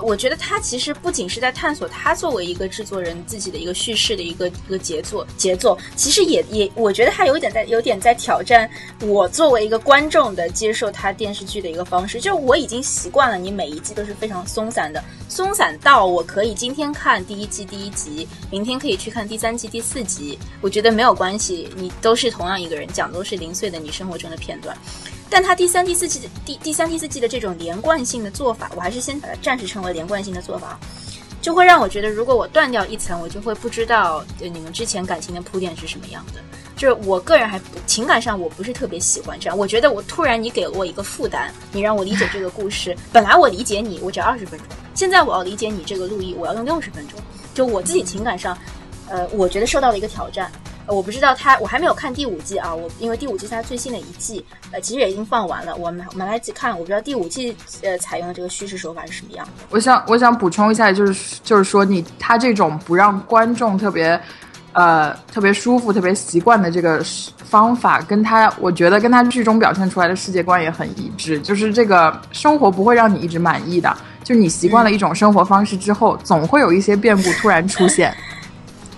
[0.00, 8.68] 我觉得他其实不仅是在探索他作为一个制作人自己的一个叙事的一个一个节奏节奏，其实也也我觉得他有一点在有点在挑战
[9.02, 24.76] 我作为一个观众的接受他电视剧的一个方式，就我已经习惯了你每一季都是非常松散的，松散到我可以今天看第一季第一集，明天可以去看第三季第四集，我觉得没有关系，你都是同样一个人讲都是零碎的你生活中的片段。
[25.30, 30.78] 但他第三、第四季的第第三、第四季的这种连贯性的做法，我还是先把它暂时称为连贯性的做法，
[31.40, 36.40] 就会让我觉得，如果我断掉一层，我就会不知道你们之前感情的铺垫是什么样的。
[36.76, 47.18] 就是我个人还不情感上我不是特别喜欢这样，我觉得我突然你给了我一个负担，你让我理解这个故事，本来我理解你我只要二十分钟，现在我要理解你这个路易，我要用六十分钟，
[47.52, 48.56] 就我自己情感上，
[49.08, 50.52] 呃，我觉得受到了一个挑战。
[50.88, 52.74] 我不知道他，我还没有看第五季啊。
[52.74, 55.76] 我因为第五季是他最新的一季，呃，其实也已经放完了。
[55.76, 59.52] 我们我们来起看，我不知道第五季呃采用的这个叙事手法是什么样的。
[59.70, 64.18] 我想我想补充一下，就是就是说你他这种不让观众特别
[64.72, 67.04] 呃特别舒服、特别习惯的这个
[67.44, 71.38] 方法，跟他我觉得跟他剧中表现出来的世界观也很一致。
[71.40, 78.16] 就是这个生活不会让你一直满意的，就你习惯了一种生活方式之后，总会有一些变故突然出现。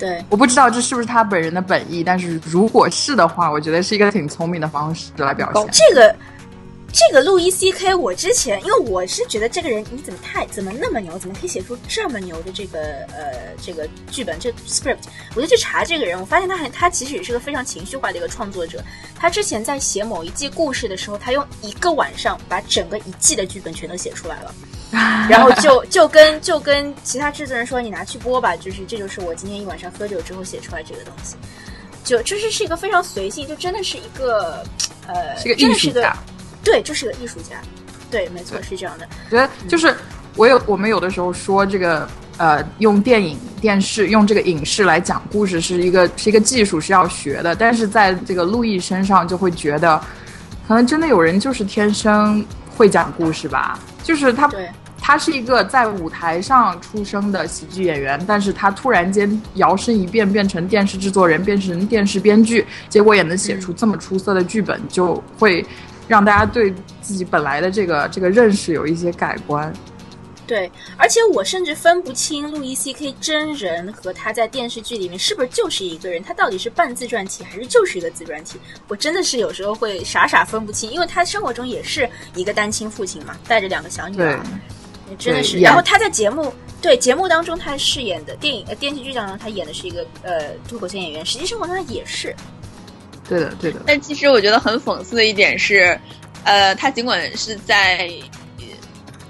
[0.01, 5.67] 对，我不知道这是不是他本人的本意，但是如果是的话，我觉得是一个挺聪明的方式来表现。
[5.71, 6.17] 这个，
[6.93, 14.99] 这个路易 C K，我之前因为我是觉得这个人你怎么太怎么那么牛，怎么可以写出这么牛的这个呃这个剧本这 script，
[15.35, 18.83] 我就去查这个人，我发现他很他其实也是个非常情绪化的一个创作者。
[19.17, 24.55] 他之前在写某一季故事的时候，他用一个晚上把整个一季的剧本全都写出来了。
[25.29, 31.37] 然后就就跟就跟其他制作人说，你拿去播吧，就是这就是我今天一晚上喝酒之后写出来这个东西，
[32.03, 34.65] 就这是是一个非常随性，就真的是一个
[35.07, 36.19] 呃，是个艺术家，
[36.65, 37.57] 对，就是个艺术家，
[38.11, 39.09] 对，没错，是这样的。
[39.27, 39.95] 我觉得就是
[40.37, 50.01] 我有我们有的时候说这个呃，用电影电视用这个影视来讲故事是一个是一个技术是要学的，但是在这个陆毅身上就会觉得，
[50.67, 52.45] 可能真的有人就是天生
[52.77, 54.51] 会讲故事吧，就是他。
[55.03, 65.65] 他是一个在舞台上出生的喜剧演员，但是他突然间摇身一变变成电视制作人，变成电视编剧，结果也能写出这么出色的剧本，就会
[66.11, 69.73] 让大家对自己本来的这个这个认识有一些改观。
[70.45, 78.59] 对，而且我甚至分不清路易 C K 真人和他在电视剧里面是不是就是一个人，他到底是半自传体还是就是一个自传体？
[78.89, 84.41] 我真的是有时候会傻傻分不清，因为他生活中也是一个单亲父亲嘛，带着两个小女儿。
[85.17, 92.35] 真的是，然后他在节目对节目当中，他饰演的电影呃电视剧当中，他演的是一个呃脱口秀演员，实际生活中他也是。
[93.31, 93.81] 对的，对的。
[93.87, 95.99] 但其实我觉得很讽刺的一点是，
[96.43, 98.11] 呃，他尽管是在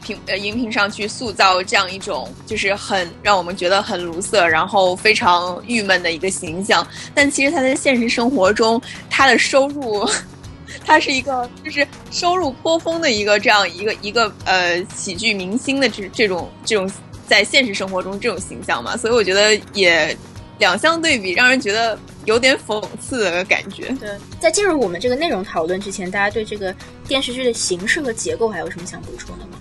[0.03, 6.85] 屏呃荧屏上去塑造这样一种就是很让我们觉得很卢瑟，然后非常郁闷的一个形象，
[7.15, 10.09] 但其实他在现实生活中，他的收入
[10.87, 16.91] 他是一个就是收入颇丰的一个这样一个一个呃喜剧明星的这这种这种
[17.29, 20.17] 在现实生活中这种形象嘛，所以我觉得也
[20.61, 23.88] 两相对比，让人觉得有点讽刺的感觉。
[23.99, 26.73] 对，在进入我们这个内容讨论之前，大家对这个
[27.09, 29.59] 电视剧的形式和结构还有什么想补充的吗？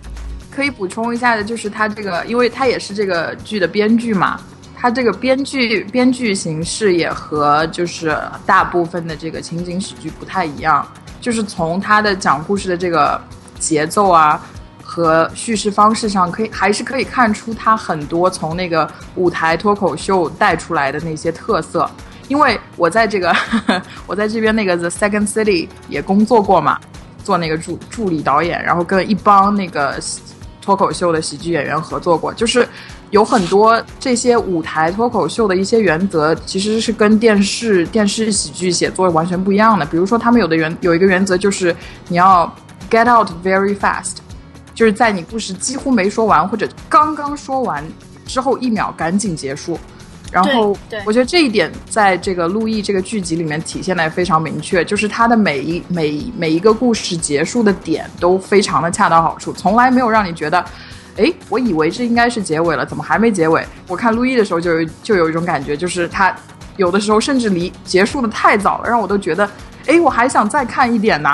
[0.52, 4.40] 可以补充一下的，就是他这个，因为他也是这个剧的编剧嘛。
[4.82, 10.88] 它这个编剧编剧形式也和就是大部分的这个情景喜剧不太一样，
[11.20, 13.22] 就是从它的讲故事的这个
[13.60, 14.42] 节奏啊
[14.92, 21.88] 和叙事方式上，可以还是可以看出他很多从那个舞台脱口秀带出来的那些特色。
[22.28, 23.32] 因为我在这个
[24.08, 26.80] 我在这边那个 The Second City 也工作过嘛，
[27.24, 30.00] 做那个助助理导演，然后跟一帮那个
[30.60, 32.68] 脱口秀的喜剧演员合作过，就是。
[33.12, 39.84] 有很多这些舞台脱口秀的一些原则，其实是跟电视电视喜剧写作完全不一样的。
[39.84, 41.76] 比如说，他们有的原有一个原则就是
[42.08, 42.56] 你要
[42.88, 44.18] get out very fast，
[44.80, 47.84] 就是在你故事几乎没说完或者刚刚说完
[48.26, 49.78] 之后一秒赶紧结束。
[50.32, 50.74] 然后，
[51.06, 60.64] 我觉得这一点在这个《路易》这个剧集里面体现的也非常明确，就是他的每一每每一个故事结束的点都非常的恰到好处，从来没有让你觉得。
[61.18, 63.68] 哎，我以为这应该是结尾了，怎么还没结尾？
[63.86, 66.34] 我看路易的时候就有就有一种感觉，就是他
[66.78, 69.50] 有的时候甚至离结束的太早了，让我都觉得，
[69.88, 71.30] 哎，我还想再看一点呢。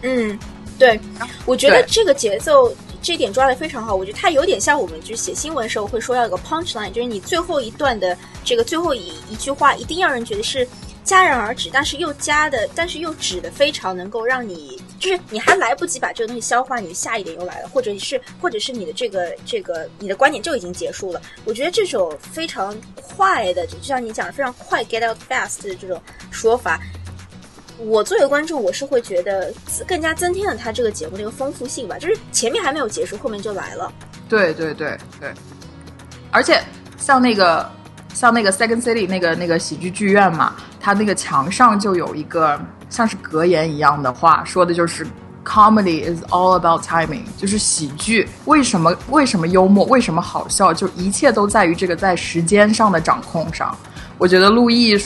[0.00, 0.38] 嗯，
[0.78, 1.00] 对，
[1.46, 3.94] 我觉得这个节奏这点抓的非常好。
[3.94, 10.66] 我觉得它有点像我们就是写新闻时候会说要有个 punch line，就是你最后一段的这个最后一一句话一定让人觉得是。
[11.06, 21.20] 戛然而止，但是又加的，但是又止的非常能够让你，就是你还来不及把这个东西消化，你的下一点又来了，或者是，或者是你的这个这个你的观点就已经结束了。
[21.44, 26.80] 我觉得这种非常快的，就像你讲的非常快 get out fast 的这种说法，
[27.78, 29.52] 我作为观众，我是会觉得
[29.86, 31.98] 更加增添了它这个节目的一个丰富性吧。
[31.98, 33.92] 就是前面还没有结束，后面就来了。
[34.28, 35.32] 对对对对，
[36.30, 36.62] 而且
[36.98, 37.70] 像那个。
[38.14, 42.56] 像那个 Second City 那个那个喜剧剧院嘛，它那个墙上就有一个
[42.88, 45.04] 像是格言一样的话，说的就是
[45.44, 53.76] Comedy is all about timing，就是喜剧为什么为什么幽默为什么好笑，就一切都在于这个在时间上的掌控上。
[54.16, 54.96] 我觉得陆毅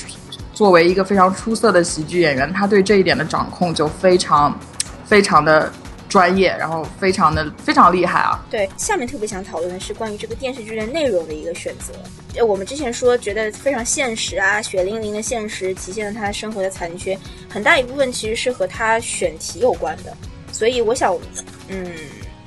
[0.58, 4.58] 作为一个非常出色的喜剧演员，他对这一点的掌控就非常
[5.04, 5.72] 非常的。
[6.08, 8.42] 专业，然后非常的非常厉害啊！
[8.48, 11.92] 对，下面特别想讨论的是关于这个电视剧的内容的一个选择。
[12.34, 17.14] 呃，我们之前说觉得非常现实啊，血淋淋的现实体现了他生活的残缺，
[17.46, 20.16] 很大一部分其实是和他选题有关的。
[20.50, 21.14] 所以我想，
[21.68, 21.92] 嗯，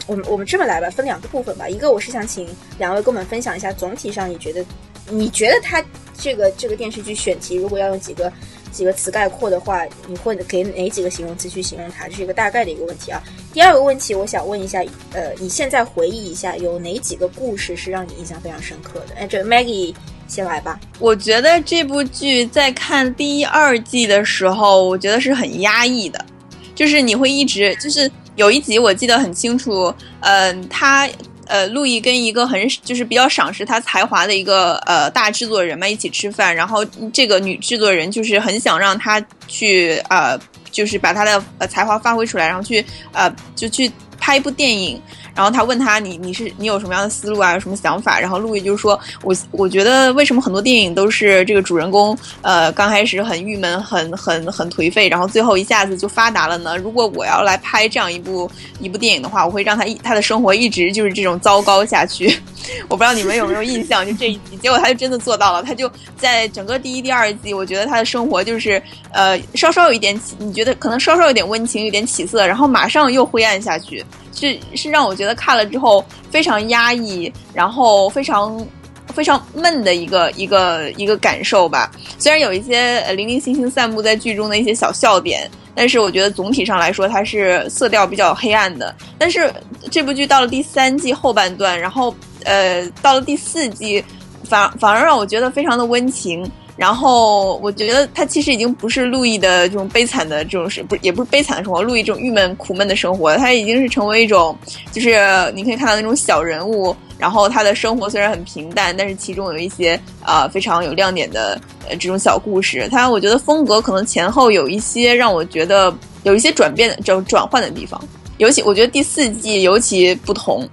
[0.08, 1.70] 我们我们这么来吧，分两个部分吧。
[1.70, 4.66] 一个我是想请两位跟我们分享一下，总体上你觉得，
[5.08, 5.86] 你觉得他
[6.22, 8.32] 这个这个电视剧选题，如果要用几个。
[8.72, 12.08] 几个词概括的话，你会给哪几个形容词去形容它？
[12.08, 13.22] 这是一个大概的一个问题啊。
[13.52, 14.82] 第二个问题，我想问一下，
[15.12, 19.16] 呃，你现在回忆一下，有哪几个故事是让你印象非常深刻的？
[19.16, 19.94] 哎，这 Maggie
[20.26, 20.80] 先来吧。
[21.00, 26.26] 我觉得这部剧在看第、二季的时候，我觉得是很压抑的，
[26.74, 31.10] 就是你会一直就是有一集我记得很清楚，嗯，他。
[31.52, 40.40] 呃，路易跟一个很就是比较赏识他才华的一个呃大制作人嘛一起吃饭，然后这个女制作人就是很想让他去呃，
[40.72, 45.02] 就是把他的呃才华发挥出来，然后去呃就去拍一部电影。
[45.36, 48.20] 然后他问他你你是你有什么样的思路啊有什么想法？
[48.20, 56.78] 然后路易就说我我觉得为什么很多电影都是这个主人公呃刚开始很郁闷很很很颓废，然后最后一下子就发达了呢？
[56.78, 62.28] 如果我要来拍这样一部一部电影的话，我会让他一他的生活一直就是这种糟糕下去。
[62.88, 65.64] 我不知道你们有没有印象，就这一集，结果他就真的做到了。
[65.64, 74.06] 他就在整个第一、第二季，我觉得他的生活就是呃稍稍有一点你觉得可能稍稍有点温情，有点起色，然后马上又灰暗下去。
[74.34, 78.66] 是是让我觉得看了之后非常压抑，然后非常
[79.14, 81.92] 非常闷的一个一个一个感受吧。
[82.18, 88.96] 虽然有一些零零星星散布在剧中的一些小笑点，但是我觉得总体上来说它是色调比较黑暗的。
[89.18, 89.54] 但是
[89.90, 92.16] 这部剧到了第三季后半段，然后
[92.46, 94.04] 呃到了第四季，
[94.44, 96.50] 反反而让我觉得非常的温情。
[96.82, 104.58] 然后我觉得他其实已经不是路易的这种悲惨的这种是不是也不是悲惨的生活，路易这种郁闷苦闷的生活，他已经是成为一种，
[104.92, 105.16] 就是
[105.54, 109.94] 你可以看到那种小人物，然后他的生活虽然很平淡，但是其中有一些
[110.24, 112.90] 啊非常有亮点的呃这种小故事。
[112.92, 118.04] 他我觉得风格可能前后有一些让我觉得有一些转变的这种转换的地方，
[118.40, 120.68] 尤其我觉得第四季尤其不同。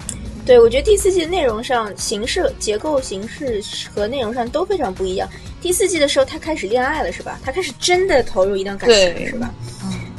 [0.48, 3.62] 对，我觉得第四季的内容上、形式、结构、形式
[3.94, 5.28] 和内容上都非常不一样。
[5.60, 7.38] 第四季的时候，他开始恋爱了，是吧？
[7.44, 9.52] 他开始真的投入一段感情，是吧？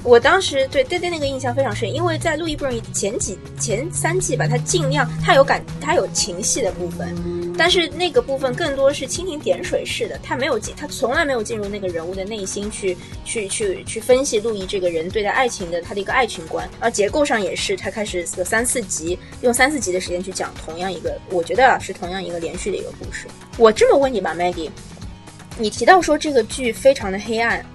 [0.03, 7.07] 我当时对对对那个印象非常深，因为在《路易不容易》前几前三季吧，他尽量他有感他有情戏的部分，
[7.60, 23.28] 但是那个部分更多是蜻蜓点水式的，他没有进，他从来没有进入那个人物的内心去去去去分析路易这个人对待爱情的他的一个爱情观，而结构上也是他开始三四集，用三四集的时间去讲同样一个，我觉得啊是同样一个连续的一个故事。
[23.57, 24.70] 我这么问你吧，Maggie，
[25.57, 27.66] 你提到说这个剧非常的黑暗。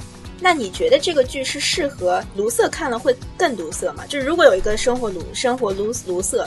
[0.40, 4.04] 那你觉得这个剧是适合卢瑟看了会更卢瑟吗？
[4.08, 6.46] 就是如果有一个生活卢生活卢卢瑟，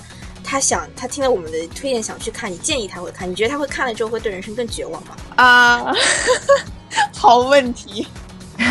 [0.50, 3.30] 他想他听了我们的推荐想去看，你建议他会看？
[3.30, 5.18] 你觉得他会看了之后会对人生更绝望吗？
[5.36, 5.94] 啊，
[7.14, 8.08] 好问题，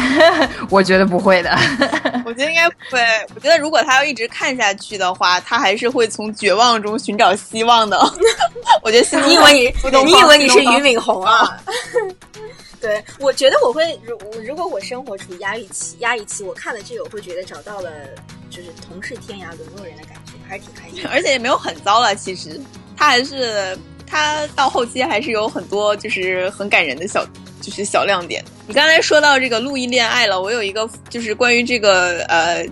[0.71, 1.51] 我觉得不会的。
[2.25, 3.01] 我觉得应该不会。
[3.35, 7.99] 我觉得如果他要一直看下去的话，他还是会从绝望中寻找希望的。
[8.83, 11.61] 我觉得你以为你你以为你是俞敏洪啊？
[12.81, 17.91] 对，我觉得我会，如如果我生活处于压抑期，压抑期，我看了这个，我会觉得找到了
[18.49, 21.05] 就是同是天涯沦落人的感觉，还挺开心。
[21.11, 22.61] 而且也没有很糟了，其实
[22.97, 23.77] 他还是
[24.07, 27.27] 他到后期还是有很多就是很感人的小
[27.61, 28.45] 就是小亮点。
[28.67, 32.67] 你刚才说到这个路易恋爱了，我有一个就是关于这个呃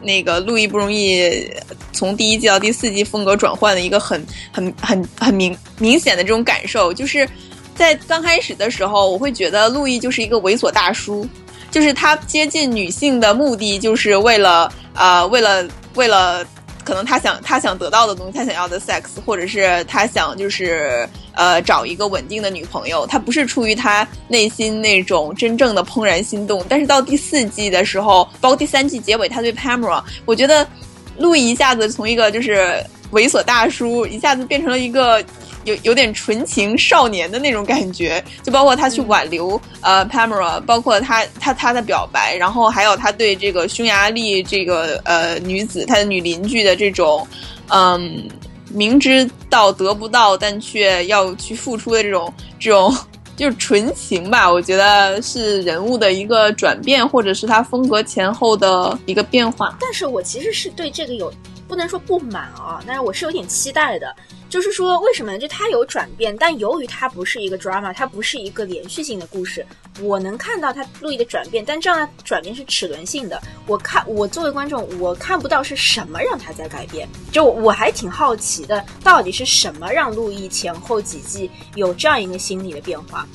[0.00, 1.50] 那个路易不容易
[1.92, 7.28] 从第一季到第四季风格转换的一个很很很很明明显的这种感受，就是。
[7.74, 11.26] 在刚开始的时候，我会觉得路易就是一个猥琐大叔，
[11.70, 16.46] 就是他接近女性的目的就是为了呃，为了为了
[16.84, 26.64] 可能他想他想得到的东西，他想要的 sex，或者是他想就是呃找一个稳定的女朋友，他不是出于他内心那种真正的怦然心动。
[26.68, 30.66] 但是到第四季的时候，包括第三季结尾，他对 Pamela，我觉得
[31.18, 35.24] 路易一下子从一个就是猥琐大叔，一下子变成了一个。
[35.64, 39.50] 有有点纯情少年的那种感觉，就包括他去挽留
[39.80, 47.24] 呃 Pamela，包括他他他的表白，然后还有他对这个匈牙利这个呃女子他的女邻居的这种，
[47.68, 48.28] 嗯，
[48.72, 52.92] 明知道得不到但却要去付出的这种这种
[53.36, 59.76] 就是纯情吧，我觉得是人物的一个转变，或者是他风格前后的一个变化。
[59.80, 61.32] 但是我其实是对这个有
[61.72, 64.14] 不能说不满啊，但是我是有点期待的。
[64.50, 66.36] 就是说，为什么就它有转变？
[66.36, 69.64] 但由于它不是一个 drama，它不是一个连续性的故事，
[70.02, 73.40] 我能看到它路易的转变，但这样的转变是齿轮性的。
[73.66, 77.08] 我看我作为观众，我看不到是什么让他在改变。
[77.32, 83.26] 就我还挺好奇的，到底是什么让路易前后几季有这样一个心理的变化？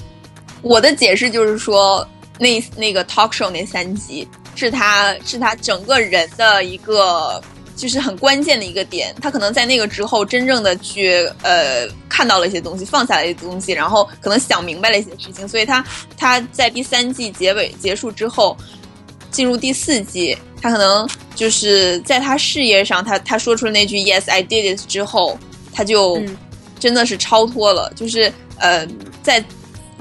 [0.61, 2.07] 我的解释就是说，
[2.37, 7.41] 那那个 talk show 那三集是他是他整个人的一个。
[7.77, 11.13] 就是很关键的一个点，他可能在那个之后真正的去
[11.43, 15.85] 呃看到了一些东西，放下了一些东西，然后可能想明白了一些事情，所以他
[16.17, 18.57] 他在第三季结尾结束之后，
[19.29, 25.37] 进入第四季，他可能就是在他事业上，他他说出了那句 Yes I did it 之后，
[25.71, 26.19] 他就
[26.79, 28.87] 真的是超脱了，就是呃
[29.21, 29.43] 在。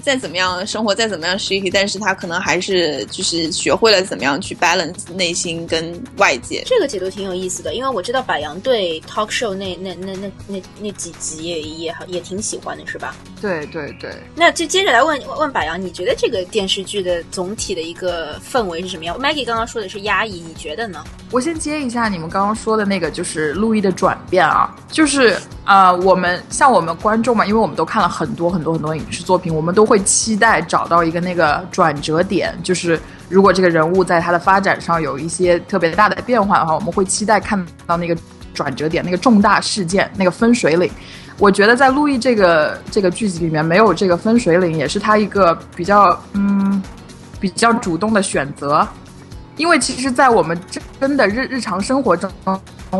[0.06, 6.62] 再怎么样生活，再怎么样 shitty，但是他可能还是就是学会了怎么样去 balance 内心跟外界。
[6.64, 13.16] 这个解读挺有意思的，因为我知道柏杨对 talk show 那那那那那那几集也也也挺喜欢的，是吧？
[13.42, 14.14] 对对对。
[14.36, 21.02] 那就接着来问问柏杨，你觉得这个电视剧的总体的一个氛围是什么样？Maggie 刚刚说的是压抑，你觉得呢？
[21.32, 29.95] 我先接一下你们刚刚说的那个，就是路易的转变啊，就是啊，我们像我们观众嘛，因为我们都看了很多很多很多影视作品，我们都会。
[29.96, 38.14] 会期待找到一个那个转折点，就是如果这个人物在他的发展上有一些特别大的变化的话，我们会期待看到那个
[38.52, 40.90] 转折点、那个重大事件、那个分水岭。
[41.38, 46.82] 我觉得在路易这个这个剧集里面没有这个分水岭，也是他一个比较嗯
[47.40, 48.86] 比较主动的选择，
[49.56, 50.58] 因为其实，在我们
[51.00, 52.30] 真的日日常生活中。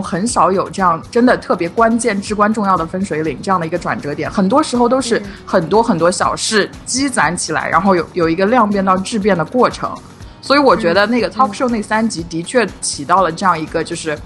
[0.03, 9.93] 很少有这样真的特别关键、至关重要的分水岭这样的一个转折点，很多时候都是很多很多小事积攒起来，然后有有一个量变到质变的过程。
[10.41, 14.17] 所以我觉得那个 talk show 那三集的确起到了这样一个，就是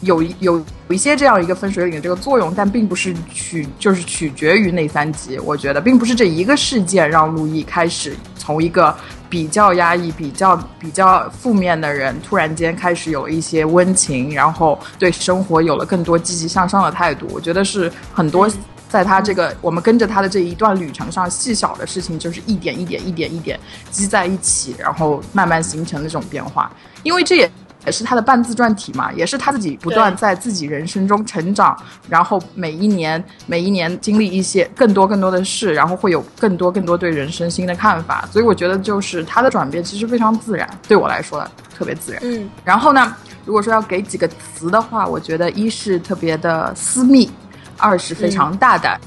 [0.00, 5.38] 有有有一些这样一个分水岭的这个作用，但并不是取就是取决于那三集。
[5.38, 8.94] 我觉得并不是这一个事件让路易开始从一个。
[9.28, 17.26] 比较压抑、比较比较负面的人，突然间开始有一些温情，然后对生活有了更多积极向上的态度。
[17.30, 18.50] 我觉得是很多
[18.88, 23.58] 在他这个我们跟着他的这一段旅程上，细小的事情就是一点一点、一点一点
[23.90, 26.70] 积在一起，然后慢慢形成的这种变化。
[27.02, 27.50] 因为这也
[27.86, 31.76] 也是他的半自传体嘛，也是他自己不断在自己人生中成长，
[32.08, 38.28] 然后每一年每一年经历一些更多更多的事，然后会有更多更多对人生新的看法。
[38.30, 42.20] 所以我觉得就是他的转变其实非常自然，对我来说特别自然。
[42.24, 43.14] 嗯，然后呢，
[43.44, 47.30] 如果说要给几个词的话，我觉得一是特别的私密，
[47.76, 49.00] 二是非常大胆。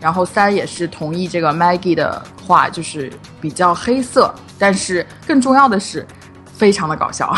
[0.00, 6.06] 然后三也是同意这个 Maggie 的话，就是比较黑色，但是更重要的是，
[6.52, 7.34] 非常的搞笑。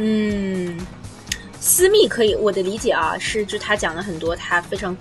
[0.00, 0.78] 嗯，
[1.60, 4.96] 私密可以，我的理解啊是，就他讲了很多他非常，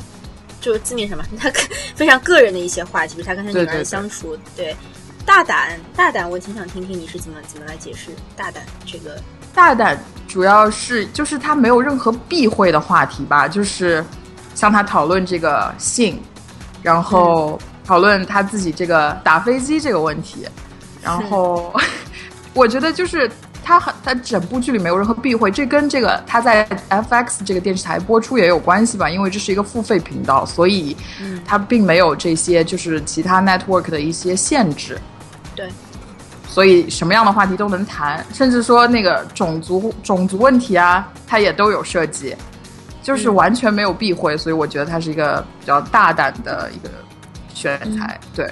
[0.59, 1.51] 就是字面上嘛， 他
[1.95, 4.35] 非常个人的一些话题，比如他跟他女儿的相处。
[4.55, 4.75] 对，
[5.23, 9.21] 大胆，大胆，我挺想听听你是怎么怎么来解释大胆这个。
[9.53, 14.03] 大胆主要是就是他没有任何避讳的话题吧，就是
[14.55, 16.19] 向他讨论这个性。
[16.83, 20.47] 然后讨论他自己这个打飞机这个问题，
[21.01, 21.73] 然后
[22.53, 23.29] 我觉得就是
[23.67, 29.09] 他很他整部剧里没有任何避讳，这跟这个他在 FX 这个电视台播出也有关系吧？
[29.09, 30.95] 因为这是一个付费频道，所以
[31.45, 34.97] 他并没有这些就是其他 network 的一些限制。
[35.53, 35.67] 对，
[36.47, 42.33] 所以什么样的话题都能谈，甚至说那个种族种族问题啊，他也都有涉及。
[43.03, 46.89] 就是完全没有避讳，所以我觉得他是一个比较大胆的一个
[47.53, 48.19] 选材。
[48.33, 48.45] 对，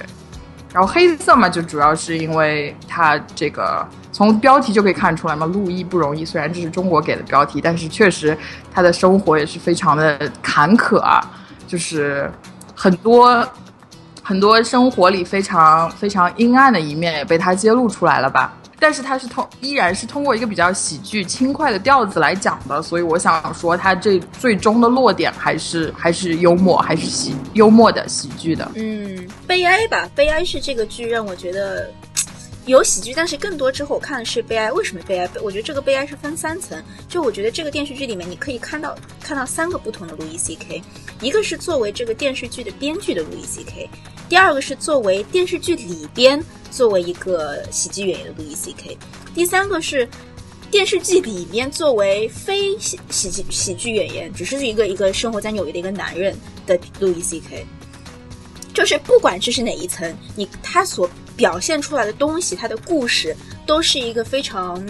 [0.72, 3.86] 然后黑色嘛，就主要是因为它这个
[4.16, 6.24] 从标题就可以看出来嘛，陆毅不容易。
[6.24, 8.34] 虽然这是中国给的标题，但是确实
[8.72, 11.20] 他的生活也是非常的坎坷啊，
[11.66, 12.32] 就是
[12.74, 13.46] 很多
[14.22, 18.56] 很多生活里非常非常阴暗的一面也被他揭露出来了吧。
[18.78, 28.66] 但是他是通依然是通过一个比较喜剧轻快的调子来讲的，所以我想说，他这最终的落点还是还是幽默，还是喜幽默的喜剧的。
[28.76, 31.90] 嗯，悲哀吧，悲哀是这个剧让我觉得
[32.66, 34.70] 有喜剧，但是更多之后我看的是悲哀。
[34.72, 35.30] 为什么悲哀？
[35.40, 36.82] 我觉得这个悲哀是分三层。
[37.08, 40.82] 就我觉得这个电视剧里面，你可以看到看到三个不同的路易 C K，
[41.20, 43.88] 一个是作为这个电视剧的编剧的路易 C K，
[44.28, 46.42] 第二个是作为电视剧里边。
[46.68, 48.98] 作为一个喜剧演员的路易 C K，
[49.34, 50.06] 第三个是
[50.70, 56.36] 电视剧里面作为非喜喜剧喜剧演员，只是一个一个生活在纽约的一个男人
[56.66, 57.64] 的路易 C K，
[58.74, 64.82] 就是不管这是哪一层，你他所表现出来的东西，他的故事都是一个非常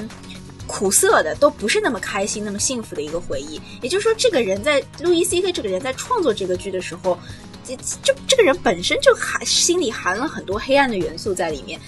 [0.67, 3.61] 苦涩的，都不是那么开心、那么幸福的一个回忆。
[3.83, 7.19] 也就是说，这个人在路易 C K 这个人在创作这个剧的时候。
[7.69, 11.81] 这这这个人本身就含心里含了很多黑暗的元素在里面，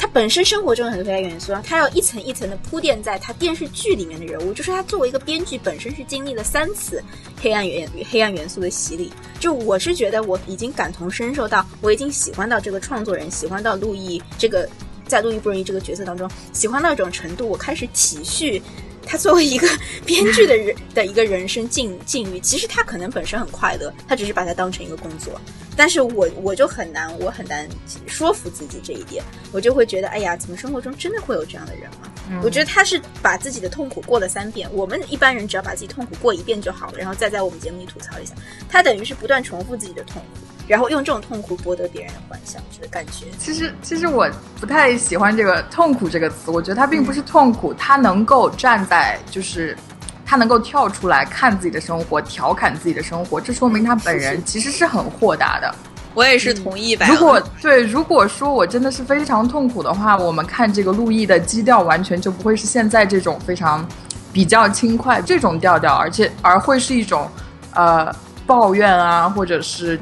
[0.00, 7.04] 他本身生活中有很多黑暗元素，然后他要一层一层的铺垫在他电视剧里面的人物，就是他作为一个编剧本身是经历了三次
[7.42, 9.12] 黑暗元与黑暗元素的洗礼。
[9.38, 14.66] 就我是觉得我已经感同身受到，我已经喜欢到这个创作人，喜欢到路易这个
[15.06, 18.62] 在路易不容易这个角色当中，喜欢到一种程度，我开始体恤。
[19.06, 19.66] 他作为一个
[20.06, 25.40] 编剧的人的一个人生境境遇，其实他可能本身很快乐，他只是把它当成一个工作。
[25.76, 27.66] 但是我我就很难，我很难
[28.06, 32.40] 说服自己这一点，我就会觉得，哎呀，怎么生活中真的会有这样的人吗？
[32.44, 38.34] 我觉得他是把自己的痛苦过了三遍，我们一般人只要把自己痛苦过一遍就好了，然后再在我们节目里吐槽一下。
[38.68, 40.46] 他等于是不断重复自己的痛苦。
[40.70, 43.26] 然后用这种痛苦博得别人的欢笑，就是感觉。
[43.40, 46.52] 其实，其实我不太喜欢这个“痛苦”这个词。
[46.52, 49.76] 我觉得它并不是痛苦，他能够站在，就是
[50.24, 55.74] 他能够跳出来看自己的生活，调侃自己的生活，这说明他本人其实是很豁达的。
[56.14, 57.04] 我也是同意吧。
[57.08, 63.84] 如果对，如果说我真的是非常痛苦的话，我们看这个陆毅的基调完全就不会是现在这种非常
[64.32, 67.28] 比较轻快这种调调，而且而会是一种
[67.74, 68.14] 呃
[68.46, 70.00] 抱怨啊，或者是。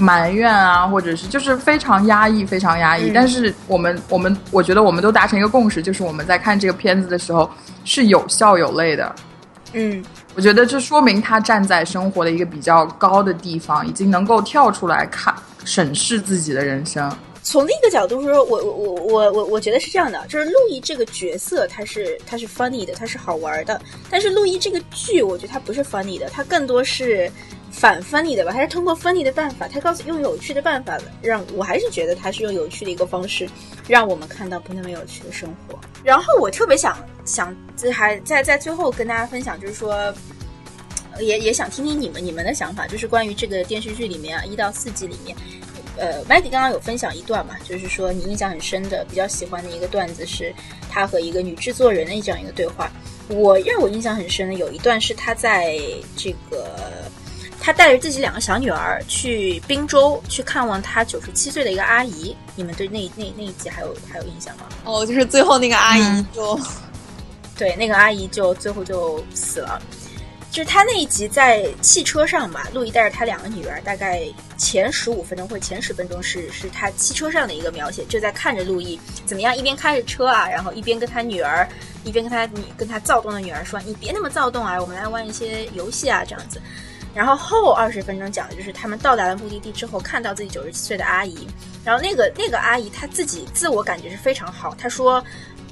[0.00, 3.12] 埋怨啊，或者是就是非常压抑，非常压抑。
[3.14, 7.48] 但是我们，我们，我觉得我们都达成一个共识，就是我们在看这个片子的时候
[7.84, 9.14] 是有笑有泪的。
[9.74, 10.02] 嗯，
[10.34, 15.34] 我觉得这说明他站在生活的一个比较高的地方，已经能够跳出来看
[15.66, 17.12] 审视自己的人生。
[17.42, 23.80] 从另一个角度说，我我我我我我觉得是这样的，就是路易这个角色他是他是 funny 的，他是好玩的。
[24.08, 27.30] 但是路易这个剧，我觉得他不是 funny 的，他更多是。
[27.70, 33.48] 反分离的吧，还是通过分离的办法，他告诉用有趣的办法让我还是觉得他是用有趣的一个方式，
[33.88, 35.78] 让我们看到不那么有趣的生活。
[36.02, 40.12] 然后我特别想想，这还在在最后跟大家分享，就是说，
[41.20, 45.36] 也也想听听你们你们的想法，就是关于这个电视剧里面啊一到四季里面，
[45.96, 50.52] 呃，Maggie 刚刚有分享一段嘛，就是说你印象很深的、比较喜欢的一个段子是
[50.90, 52.90] 他和一个女制作人的这样一个对话。
[53.28, 55.78] 我让我印象很深的有一段是他在
[56.16, 56.74] 这个。
[57.60, 64.64] 他带着自己两个小女儿去滨州去看望他九十七岁的一个阿姨，你们对那那那一集还有还有印象吗？
[64.84, 66.58] 哦，就是最后那个阿姨就，
[67.56, 69.80] 对，那个阿姨就最后就死了。
[70.50, 74.22] 就是他那一集在汽车上吧，路易带着他两个女儿，大概
[74.58, 81.68] 前十五分钟或者前十分钟是是他汽车上的一个描写，就在看着路易怎么样一边开着车啊，然后一边跟他女儿，
[82.02, 86.60] 一边跟他女跟他躁动的女儿说：“你别那么躁动啊，我们来玩一些游戏啊，这样子。”
[87.14, 91.46] 然后后二十分钟讲的就是他们到达了目的地之后，看到自己九十七岁的阿姨，
[91.84, 95.22] 然后那个那个阿姨她自己自我感觉是非常好，她说：“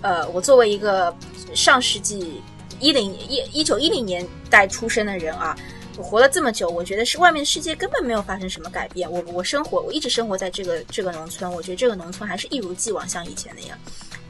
[0.02, 1.14] 呃，我作为一个
[1.54, 2.42] 上世纪。”
[2.80, 5.56] 一零一一九一零年代出生的人啊，
[5.96, 9.10] 我活了这么久，我觉得是外面世界根本没有发生什么改变。
[9.10, 13.76] 我我生活，我一直生活在这个这个农村，我觉得这个农村还是一如既往像以前那样。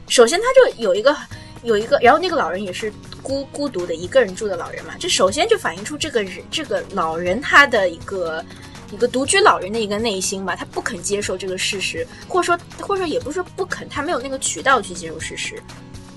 [0.07, 1.15] 首先，他就有一个
[1.63, 2.91] 有一个，然后那个老人也是
[3.21, 8.43] 孤孤独的一个人住的老人嘛，这首先就反映出这个人这个老人他的一个
[8.91, 15.61] 一个独居老人的一个内心吧，他不肯接受这个事实，或者说或者说也不是说不肯，他没有那个渠道去接受事实，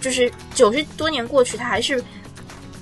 [0.00, 2.02] 就是九十多年过去，他还是。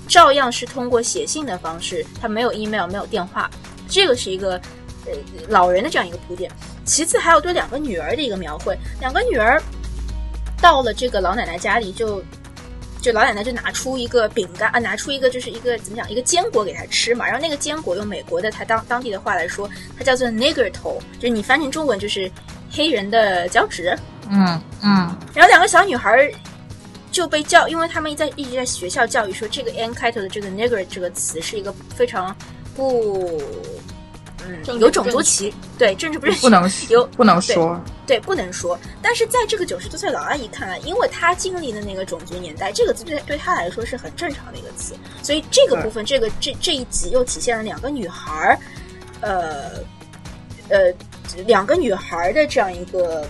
[0.09, 3.49] 照样是通过写信的方式，他没有 email，没有电话，
[3.89, 4.61] 这个是一个
[5.07, 5.13] 呃
[5.49, 6.51] 老人的这样一个铺垫。
[6.85, 9.63] 其次还有对两个女儿的一个描绘，两个女儿
[10.61, 12.21] 到了这个老奶奶家里，就
[13.01, 17.25] 就老奶奶就拿出一个饼干啊，拿出一个就是一个怎么讲，一个坚果给她吃嘛。
[17.27, 22.31] 然后那个坚果用美国的他当当地的话来说，它叫做 nigger 头，就是你翻成中文就是
[22.71, 23.97] 黑人的脚趾。
[24.29, 25.17] 嗯嗯。
[25.35, 26.31] 然后两个小女孩。
[27.13, 32.33] 就被教，因为他们在一直在学校教育说，这个 n 开头的这个 nigger 这个词是一个非常
[32.77, 33.43] 不，
[34.67, 38.79] 嗯，有种族歧对政治不是不能 有不能说对不能说。
[39.01, 48.59] 但是在这个九十多岁老阿姨看来，因为她经历的那个种族年代，这个字对对她来说是很正常的一个词，所以这个部分，这个这这一集又体现了两个女孩儿，
[49.21, 49.71] 呃
[50.69, 50.93] 呃，
[51.47, 53.27] 两个女孩的这样一个。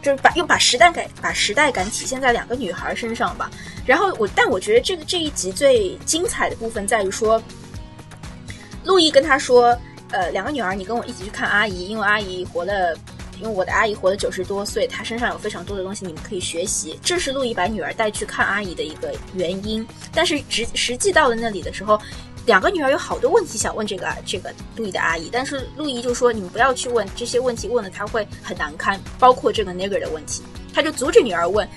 [0.00, 3.50] 就是把又把时代感把时代感体现在两个女孩身上吧。
[3.84, 7.42] 然后我，但我觉得这个这一集最精彩的部分在于说，
[8.84, 9.76] 路易跟他说
[10.10, 12.96] ：“呃，两个女儿，你跟我一起去看阿姨，因为阿姨活了，
[13.40, 19.86] 因为我的阿姨活了九十多岁，她身上有非常多的东西，你们可以学习。”这是路易把女儿带去看阿姨的一个原因。
[20.12, 22.00] 但是实实际到了那里的时候。
[22.46, 30.42] 两个女儿有好多问题想问这个这个路易的阿姨，但是路易就说你们不要去问这些问题，问了她会很难堪，包括这个 nigger 的问题，
[30.72, 31.68] 他就阻止女儿问，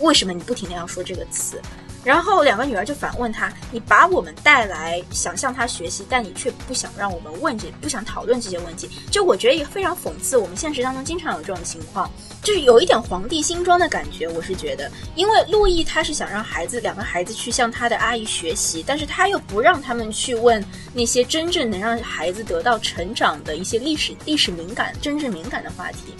[0.00, 1.62] 为什么你不停的要说这个词。
[2.02, 12.10] 然后两个女儿就反问他：“你把我们带来想向他学习，但你却不想让我们问这，不想讨论这些问题。”就我觉得也非常讽刺，我们现实当中经常有这种情况，
[12.42, 14.26] 就是有一点皇帝新装的感觉。
[14.28, 26.14] 我是觉得，因为路易他是想让孩子两个孩子去向他的阿姨学习，但是他又不让他们去问那些真正能让孩子得到成长的一些历史历史敏感、政治敏感的话题。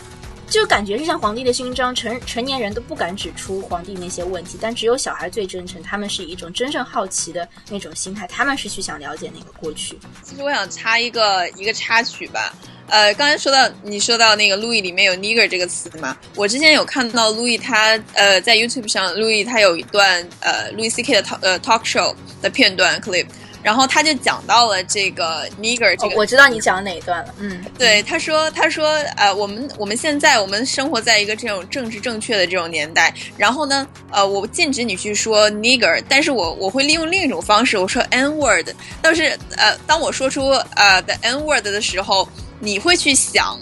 [0.50, 9.96] 就感觉是像皇帝的勋章，成成年人都不敢指出皇帝那些问题，但只有小孩最真诚，他们是以一种真正好奇的那种心态，他们是去想了解那个过去。
[10.24, 12.52] 其实我想插一个一个插曲吧，
[12.88, 23.26] 呃，刚才说到你说到那个路易里面有 nigger 这个词嘛，我之前有看到路易他呃在 YouTube 上，路易他有一段呃路易 C K 的 talk 呃 talk show 的片段 clip。
[23.62, 27.34] 然后他就讲到了这个 nigger 这个，我知道你讲哪一段了。
[27.38, 38.68] 嗯，对，他说，他说，呃，我们我们现在我们生活在一个这种政治正确的这种年代，然后呢，呃，我禁止你去说 nigger，但是我我会利用另一种方式，我说 n word，
[39.02, 42.28] 但是呃，当我说出呃 the n word 的时候，
[42.60, 43.58] 你会去想，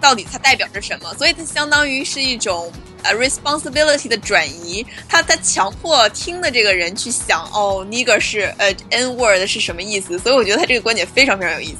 [0.00, 1.14] 到底它代表着什么？
[1.14, 2.72] 所以它相当于是一种。
[3.02, 10.18] 呃，responsibility 的转移，他他强迫听的这个人去想，哦，nigger 是呃 n word 是什么意思？
[10.18, 11.78] 所以我觉得他这个观点非常非常有意思。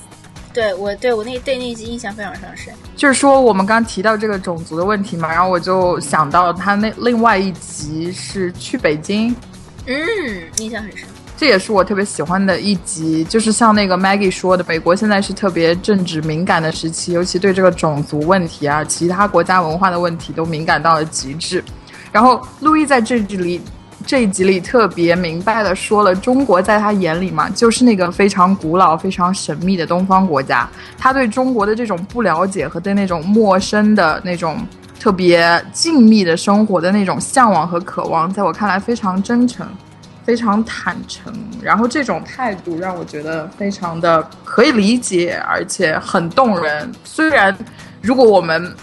[0.55, 2.73] 对我对我那对那一集印象非常非常深。
[2.97, 9.37] 就是说，我们刚提到这个种族的问题嘛，然后我就想到他那另外一集是去北京，
[9.85, 9.95] 嗯，
[10.57, 11.07] 印象很深。
[11.41, 21.65] 这也是我特别喜欢的一集，就是像那个 Maggie 说的，美国现在是特别政治敏感的时期，尤其对这个种族问题啊，其他国家文化的问题都敏感到了极致。
[22.13, 23.59] 然后路易在这里
[24.05, 30.69] 这一集里特别明白的说了，中国在他眼里嘛，就是那个非常古老、非常神秘的东方国家。
[30.99, 34.59] 他对中国的这种不了解和对那种陌生的那种
[34.99, 39.67] 特别静谧的生活的那种向往和渴望，在我看来非常真诚。
[40.25, 46.93] 非常坦诚，然后这种态度让我觉得非常的可以理解，而且很动人。
[47.05, 47.57] 虽然
[48.01, 48.75] 如果我们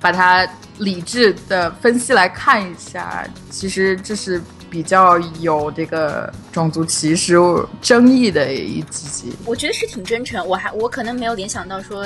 [0.00, 0.48] 把它
[0.78, 7.36] 理智的分析来看一下，其实这是比较有这个种族歧视
[7.80, 9.34] 争议的一集。
[9.44, 12.00] 我觉得是挺真诚，我还我可能没有联想到说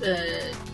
[0.00, 0.16] 呃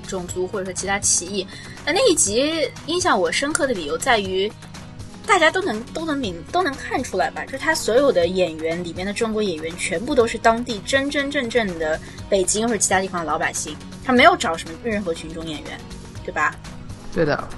[0.07, 1.47] 种族或者说其他歧义。
[1.85, 4.53] 那那一集印象我深刻的理由在于。
[5.27, 7.45] 大家都能都能明都能看出来吧？
[7.45, 11.99] 就是他所有的演员里面的中国演员，全部都是当地真真正正的
[12.29, 15.81] 北京或者其他地方的老百姓，他没有找什么任何群众演员，
[16.25, 16.55] 对吧？
[17.15, 17.49] 对的，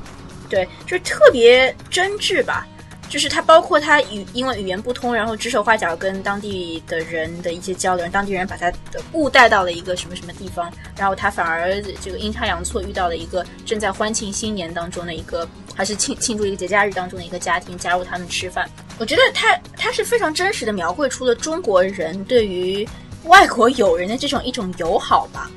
[0.49, 2.67] 对，就是特别真挚吧。
[3.09, 15.47] 就是他，包括他语因为语言不通，然后指手画脚跟当地的人的一些交流，当地人把他的误带到了一个什么什么地方，然后他反而这个阴差阳错遇到了一个正在欢庆新年当中的一个，
[15.77, 18.69] 还是庆庆祝一个节假日当中的一个家庭，加入他们吃饭。
[18.99, 22.89] 我觉得他他是非常真实的描绘出了中国人对于
[23.25, 25.51] 外国友人的这种一种友好吧。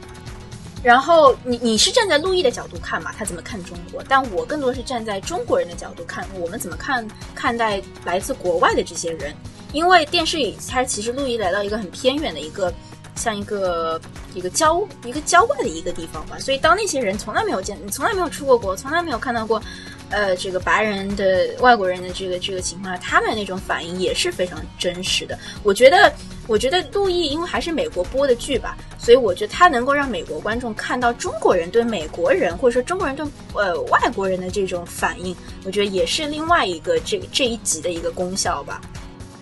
[0.83, 4.03] 然后你你是站在陆毅的角度看嘛，他怎么看中国？
[4.07, 7.05] 但我更多是站在中国人的角度看，我们怎么看
[7.35, 9.33] 看待来自国外的这些人？
[9.73, 12.73] 因为电视里，他其实陆毅来到一个很偏远的一个，
[13.17, 13.99] 像一个
[14.33, 19.61] 一个郊一个郊外的一个地方吧，所以当那些人从来没有见，从来没有出过国，从来没有看到过。
[20.09, 25.37] 呃，这个白人的外国人的这个这个情况下，他们那种反应也是非常真实的。
[25.63, 26.09] 我觉得，
[26.47, 38.79] 我觉得陆毅因为还是美国播的剧吧，所以我觉得他能够让美国观众看到中国人对美国人，或者说中国人对呃外国人的这种反应，我觉得也是另外一个这这一集的一个功效吧。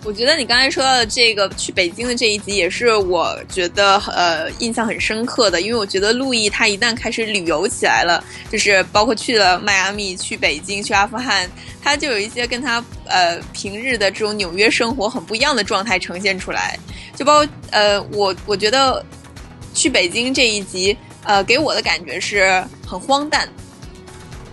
[0.06, 11.50] 我觉得你刚才说到的这个去北京的这一集，也是我觉得呃印象很深刻的，因为我觉得陆毅他一旦开始旅游起来了，就是包括去了迈阿密、去北京、去阿富汗，
[11.82, 16.78] 他就有一些跟他呃平日的这种纽约生活很不一样的状态呈现出来，
[17.16, 19.04] 就包括呃我我觉得
[19.74, 23.50] 去北京这一集，呃给我的感觉是很荒诞。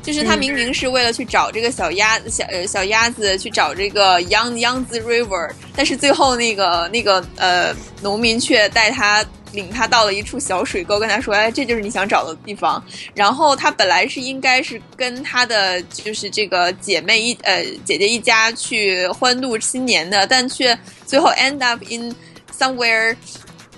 [0.03, 12.83] 就是他明明是为了去找这个小鸭小呃小鸭子去找这个 Young Young River，但是最后那个那个呃农民却带他领他到了一处小水沟，跟他说：“哎，这就是你想找的地方。”
[13.15, 20.77] 然后他本来是应该是跟他的就是这个姐妹一呃姐姐一家去欢度新年的，但却
[21.07, 22.15] 最后 end up in
[22.59, 23.15] somewhere。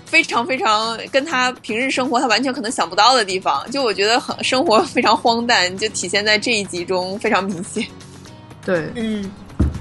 [0.05, 7.85] 非常非常跟他平日生活他完全可能想不到的地方，就我觉得很生活非常荒诞，就体现在这一集中非常明显。
[8.65, 9.29] 对，嗯。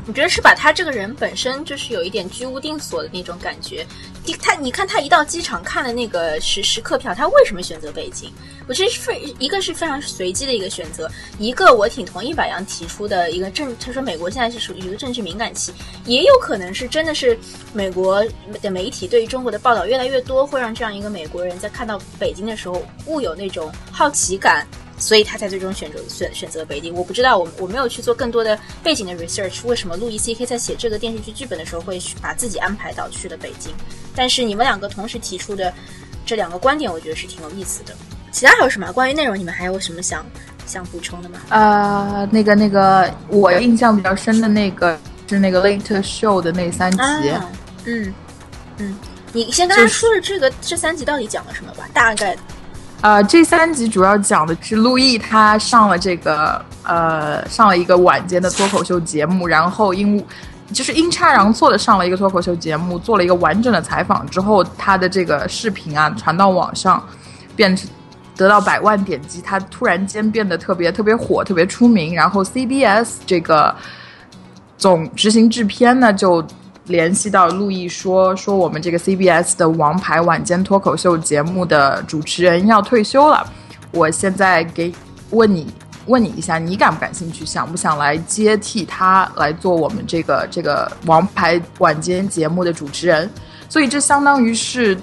[0.07, 3.87] 我觉得是把他这个人本身就是有一点居无定所的那种感觉。
[4.41, 8.31] 他，你看他一到机场看了那个时时刻票，他为什么选择北京？
[8.67, 15.73] 我觉得非一个是非常随机的一个选择，一个我挺同意柏杨提出的一个政，他说美国现在是属于一个政治敏感期，
[16.07, 17.39] 也有可能是真的是
[17.73, 18.25] 美国
[18.63, 24.67] 的媒体对于中国的报道越来越多，会让这样一个美国人在看到北京的时候，误有那种好奇感。
[25.05, 26.95] 所以他才最终选择选选择北京。
[26.95, 33.71] 我不知道，我我没有去做更多的背景的 research，为什么路易 C K 在写这个电视剧剧本的时候会把自己安排到去了北京？
[34.17, 35.71] 但是你们两个同时提出的
[36.25, 37.95] 这两个观点，我觉得是挺有意思的。
[38.33, 39.39] 其他还有什么关于内容？
[39.39, 40.25] 你们还有什么想
[40.67, 41.39] 想补充的吗？
[41.51, 44.99] 呃，那个那个，我印象比较深的那个
[45.29, 46.99] 是那个 Late Show 的那三集。
[47.85, 48.15] 嗯
[48.79, 48.99] 嗯，
[49.35, 52.35] 你先跟他说说这个这三集到底讲了什么吧，大概。
[53.05, 60.25] 呃，这三集主要讲的是陆毅他上了这个呃上了一个晚间的脱口秀节目，然后因
[60.73, 67.07] 就是阴差阳错的上了一个脱口秀节目，做了一个完整的采访之后，他的这个视频啊传到网上，
[67.55, 67.87] 变成
[68.39, 73.75] 得到百万点击，他突然间变得特别特别火，特别出名，然后 CBS 这个
[74.79, 76.43] 总执行制片呢就。
[76.87, 83.43] 联系到陆毅说说我们这个 CBS 的王牌晚间脱口秀节目的主持人要退休了，
[83.91, 84.93] 我现在给
[85.31, 85.67] 问你
[86.07, 87.47] 问你一下，你感不感兴趣？
[87.47, 93.31] 想不想来接替他来做我们这个这个王牌晚间节目的主持人？
[93.71, 94.95] 所以这相当于是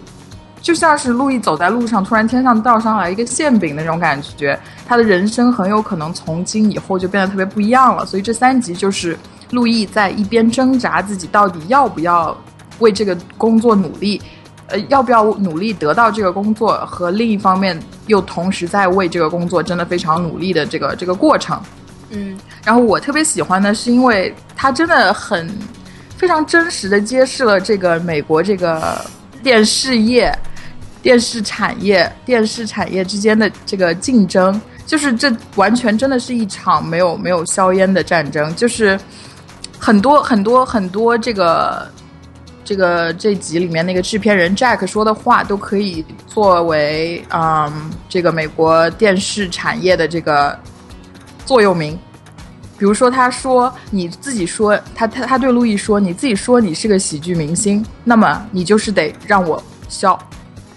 [0.62, 8.06] 就像是陆毅走在路上，突然天上掉上来一个馅饼那种感觉，他的人生很有可能从今以后就变得特别不一样了。
[8.06, 9.18] 所以这三集就是。
[9.52, 12.36] 陆毅在一边挣扎自己到底要不要
[12.80, 14.20] 为这个工作努力，
[14.68, 17.78] 呃，要不要努力得到这个工作，和另一方面
[18.08, 21.62] 又同时在为这个工作真的非常努力的这个这个过程。
[22.10, 25.47] 嗯，然后我特别喜欢的是，因为他真的很
[26.18, 29.04] 非常真实的揭示了这个美国这个
[29.43, 30.34] 电视业、
[31.02, 38.97] 电视产业、电视产业之间的这个竞争，就是这完全真的是一场没有没有硝烟的战争，就是。
[39.84, 41.88] 很多很多很多，这个
[42.64, 50.58] 这个这集里面那个制片人 Jack 说的话，都可以作为嗯这个美国电视产业的这个
[51.48, 51.98] 座右铭。
[52.78, 60.18] 比如说，他说你自己说，他他他对路易说，你自己说你是个喜剧明星，那么你就是得让我笑，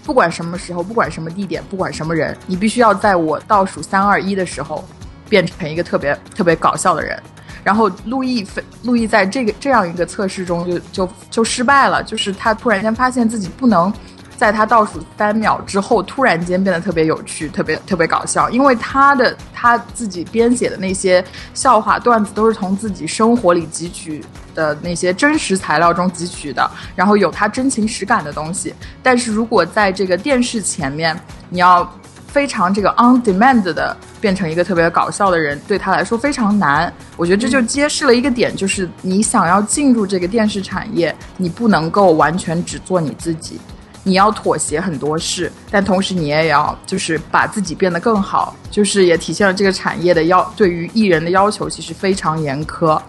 [0.03, 4.83] 不管什么时候，不管什么地点，不管什么人，你必须要在我倒数三二一的时候，
[5.29, 7.21] 变成一个特别特别搞笑的人。
[7.65, 13.91] 然后路易非路易在这个这样一个测试中就就就失败了，就是他突然间发现自己不能。
[14.37, 24.21] 在他倒数三秒之后，突然间变得特别有趣，特别特别搞笑，因为他的他自己编写的那些笑话段子都是从自己生活里汲取
[24.53, 28.75] 的那些真实材料中汲取的，然后有他真情实感的东西。
[29.01, 31.17] 但是如果在这个电视前面，
[31.49, 31.89] 你要
[32.35, 36.93] 非常这个 on demand 的变成一个特别搞笑的人，对他来说非常难。
[37.15, 43.57] 我觉得这就揭示了一个点，就是你想要进入这个电视产业，你不能够完全只做你自己。
[44.03, 53.01] 你要妥协很多事，但同时你也要就是把自己变得更好，就是也体现了这个产业的要对于艺人的要求其实非常严苛。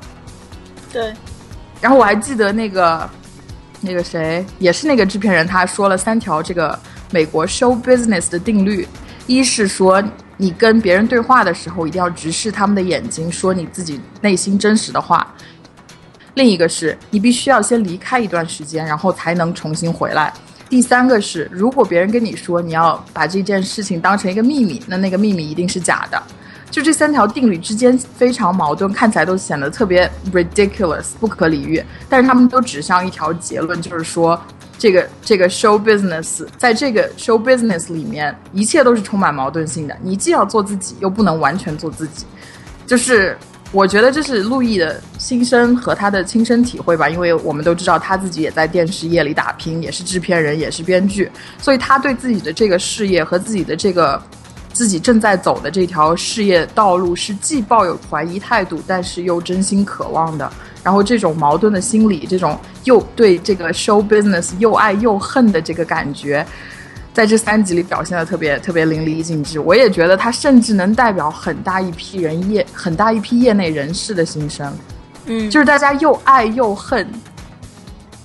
[0.92, 1.12] 对。
[1.80, 3.10] 然后我还记得那个
[3.80, 6.78] 那个谁，也是那个制片人，他说了三条这个
[7.10, 8.86] 美国 show business 的定律：
[9.26, 10.02] 一是说
[10.36, 15.18] 你跟别人对话的时候一定要直视他们的眼睛，说你自己内心真实的话；
[16.34, 20.32] 另一个是你必须要先离开一段时间，然后才能重新回来。
[20.68, 26.22] 第三个是，如果别人跟你说你要把这件事情当成一个秘密，那那个秘密一定是假的。
[26.68, 31.82] 就这三条定律之间非常矛盾，看起来都显得特别 ridiculous，不可理喻。
[32.08, 34.38] 但是他们都指向一条结论，就是说
[34.78, 39.96] 这个这个 show business 在这个 show business 里面，一切都是充满矛盾性的。
[40.02, 42.24] 你既要做自己，又不能完全做自己，
[42.86, 43.36] 就是。
[43.72, 54.22] 我觉得这是陆毅的心声和他的亲身体会吧，因为我们都知道他自己也在电视业里打拼，也是制片人，也是编剧，所以他对自己的这个事业和自己的这个
[54.72, 60.50] 自己正在走的这条事业道路是既抱有怀疑态度，但是又真心渴望的。
[60.86, 66.46] 然后这种矛盾的心理，这种又对这个 show business 又爱又恨的这个感觉。
[67.12, 74.72] 在这三集里表现的特别特别淋漓尽致，我也觉得他甚至能代表很大一批人业很大一批业内人士的心声，
[75.24, 77.04] 嗯，就是大家又爱又恨，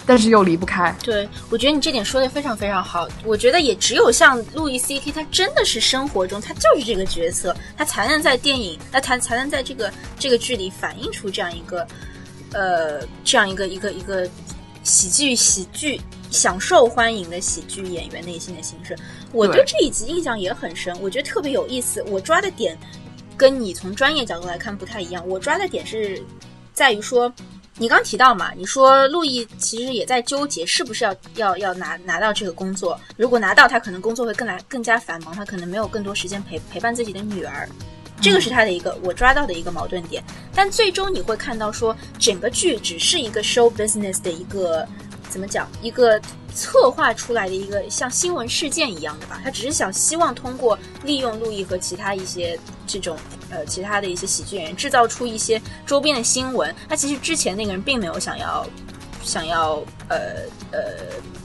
[0.05, 0.95] 但是又离不开。
[1.03, 3.07] 对，我觉得你这点说的非常非常好。
[3.25, 11.87] 我觉得也只有像路易 C K，他真的是生活中他就是这个角色，他才能在电影，那他才能在这个这个剧里反映出这样一个，
[12.53, 14.29] 呃，这样一个一个一个
[14.83, 15.99] 喜剧喜剧。
[16.31, 18.97] 享受欢迎的喜剧演员内心的心声，
[19.33, 22.01] 我对这一集印象也很深，我觉得特别有意思。
[22.03, 22.77] 我抓的点
[23.35, 26.23] 跟你从专业角度来看不太一样，我抓的点是
[26.73, 27.29] 在于说，
[27.75, 37.67] 你刚提到嘛，你说陆毅其实也在纠结是不是要要要拿拿到这个工作，如果拿到，他可能工作会更来更加繁忙，他可能没有更多时间陪陪伴自己的女儿，
[38.21, 40.23] 这个是他的一个我抓到的一个矛盾点。
[40.53, 44.87] 但最终你会看到说，整个剧只是一个 show business 的一个。
[45.29, 45.65] 怎么讲？
[45.81, 46.19] 一个
[46.53, 53.17] 策划出来的一个像新闻事件一样的吧，他只是想希望通过利用路易和其他一些这种
[53.49, 56.75] 呃其他的一些喜剧演员，制造出一些周边的新闻。
[56.89, 58.67] 他其实之前那个人并没有想要
[59.23, 60.17] 想要呃
[60.73, 60.81] 呃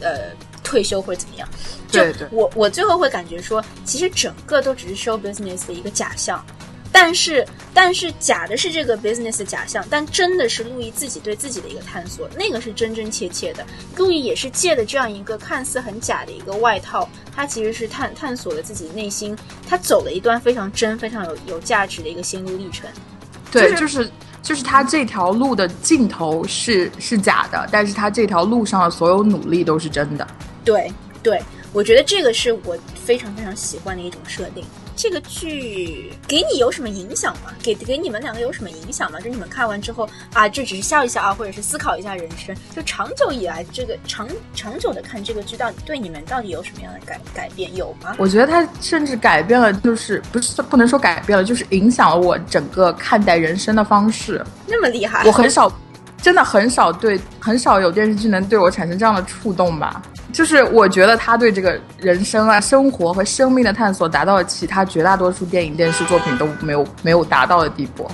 [0.01, 0.19] 呃
[0.65, 1.49] 退休或者怎么样。
[1.93, 6.45] 对对，我我最后会感觉说，其实整个都只是 show business 的一个假象。
[6.99, 13.63] 但是，但是假的是这个 business 的假象，但真的是路易自己对自己的一个探索，那个是真真切切的。
[13.99, 19.37] 路易也是借的这样一个看似很假的一个外套，他其实是探探索了自己内心，
[19.69, 22.89] 他走了一段非常真、非常有有价值的一个心路历程。
[23.53, 24.11] 对，就是
[24.43, 30.27] 就是他这条路的尽头是是假的，但是他这条路上的所有努力都是真的。
[30.65, 30.91] 对
[31.23, 31.39] 对，
[31.75, 34.65] 我觉得这个是我非常非常喜欢的一种设定。
[34.97, 37.53] 这个剧给你有什么影响吗？
[37.63, 39.21] 给给你们两个有什么影响吗？
[39.21, 42.57] 就你们看完之后啊，就只是笑一笑啊，或者是思考一下人生。
[42.75, 47.75] 就长久以来，这个长长久的看这个剧，到底对你们到底有什么样的改改变？
[47.77, 48.15] 有吗？
[48.19, 54.43] 我觉得它甚至改变了，就是不是不能说改变了，就是影响了我整个看待人生的方式。
[54.67, 55.23] 那么厉害？
[55.27, 55.71] 我很少，
[56.23, 60.01] 真的很少对很少有电视剧能对我产生这样的触动吧。
[60.33, 68.11] 就是我觉得他对这个人生啊、生活和生命的探索，达到了其他绝大多数电影电视作品都没有没有达到的地步。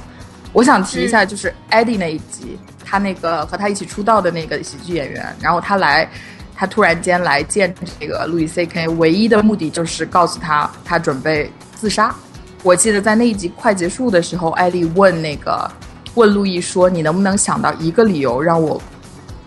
[0.53, 6.09] 我想提一下，就是 Eddie 那一集，他那个和他一起出道的那个喜剧演员，然后他来，
[6.55, 12.15] 他突然间来见这个路易 C K，唯一的目的就是告诉他他准备自杀。
[12.63, 15.69] 我记得在那一集快结束的时候，艾丽问那个
[16.15, 18.81] 问路易说：“你能不能想到一个理由让我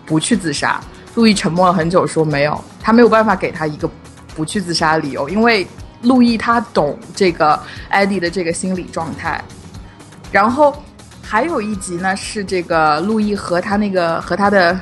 [0.04, 0.78] 不去自杀？”
[1.16, 3.90] 路易沉默了很久，说没有，他没有办法给他一个
[4.36, 5.66] 不去自杀的理由，因为
[6.02, 7.58] 路易他懂这个
[7.88, 9.42] 艾迪的这个心理状态。
[10.30, 10.76] 然后
[11.22, 14.78] 还有一集呢，是这个路易和他那个和他的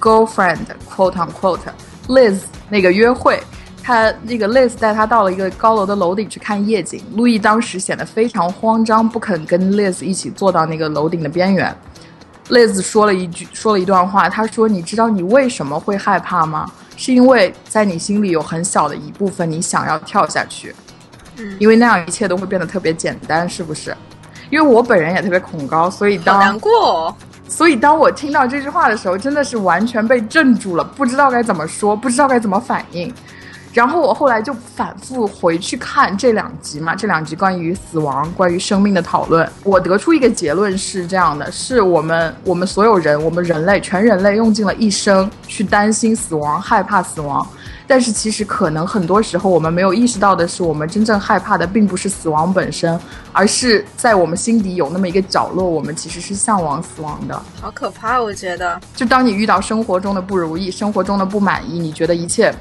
[0.00, 0.56] girlfriend
[0.90, 1.60] quote unquote
[2.08, 2.38] Liz
[2.70, 3.38] 那个约会，
[3.82, 11.76] 他那个 Liz 带他到了一个高楼的楼顶去看夜景，路易当时显得非常慌张，不肯跟 Liz 一起坐到那个楼顶的边缘。
[12.52, 16.66] Liz 说了一句，说了一段话，他说：“你知道你为什么会害怕吗？
[16.98, 20.74] 是因为在你心里有很小的一部分你想要跳下去，
[21.38, 23.96] 嗯因为那样一切都会变得特别简单，是不是？
[24.50, 27.16] 因为我本人也特别恐高，所以当好难过、哦。
[27.48, 33.12] 所以当我听到这句话的时候，真的是完全被镇住了，不知道该怎么说，不知道该怎么反应。
[33.72, 47.46] 然后我后来就反复回去看这两集嘛，这两集关于死亡、关于生命的讨论，我得出一个结论是这样的：是我们我们所有人，我们人类全人类用尽了一生去担心死亡、害怕死亡。
[47.84, 52.98] 但是其实可能很多时候我们没有意识到的是，我们真正害怕的并不是死亡本身，
[53.32, 57.42] 而是在我们心底有那么一个角落，我们其实是向往死亡的。
[57.60, 58.80] 好可怕，我觉得。
[58.94, 62.54] 就当你遇到生活中的不如意、生活中的不满意，你觉得一切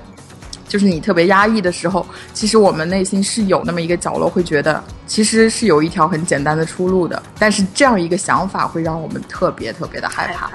[0.72, 7.22] 就是你特别压抑的时候，其实我们内心是有那么一个角落，会觉得其实是有一条很简单的出路的。
[7.38, 10.50] 但是这样一个想法会让我们特别特别的害怕。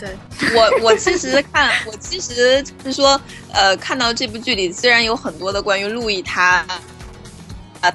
[0.00, 0.16] 对，
[0.56, 3.20] 我我其实看，我其实是说，
[3.52, 6.64] 呃，看到这部剧里虽然有很多的关于路易他，
[7.82, 7.92] 啊，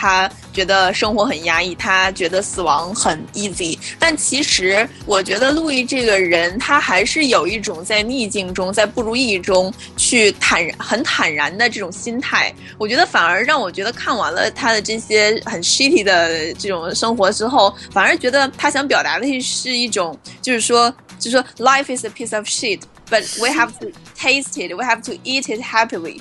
[0.00, 12.50] 他觉得生活很压抑，他觉得死亡很 easy，但其实我觉得路易这个人，他还是有一种在逆境中，在不如意中去坦然、很坦然的这种心态。
[12.78, 20.90] 我觉得反而让我觉得看完了他的这些很 shitty 的这种生活之后，反而觉得他想表达的是一种，就是说。
[21.18, 22.80] 就是说，life is a piece of shit,
[23.10, 23.88] but we have to
[24.18, 26.18] taste it, we have to eat it happily。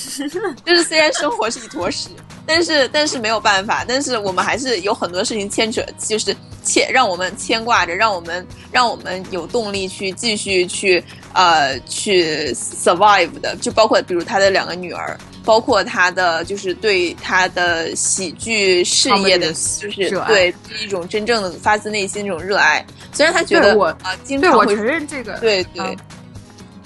[0.64, 2.08] 就是虽然生活是一坨屎，
[2.48, 6.34] 但是但是没有办法，但是我们还是有很多事情牵扯，就是
[6.64, 15.16] 牵让我们牵挂着，让我们让我们有动力去继续去呃去 survive 的，就包括比如他的两个女儿。
[15.44, 22.84] 包括他的就是对他的喜剧事业的，就是对一种真正的发自内心这种热爱。
[23.14, 25.96] 虽然他觉得我啊，经常对我承认这个，对对，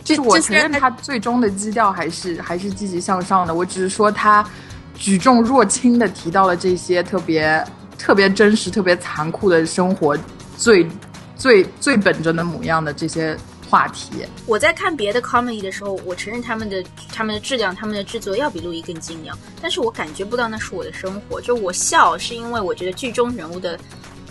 [0.05, 3.53] 就是我承认他最终的基调还是还是积极向上的。
[3.53, 4.49] 我只是说他
[4.99, 7.65] 举重若轻的提到了这些特别
[7.99, 10.17] 特别真实、特别残酷的生活
[10.57, 10.87] 最
[11.37, 13.37] 最最本真的模样的这些。
[13.71, 14.11] 话题，
[14.45, 21.41] 我在看别的 comedy 的时候，我承认他们的他们的质量、他们的制作要比陆毅更精良，但是我感觉不到那是我的生活。
[21.41, 23.81] 就我笑是因为我觉得剧中人物的，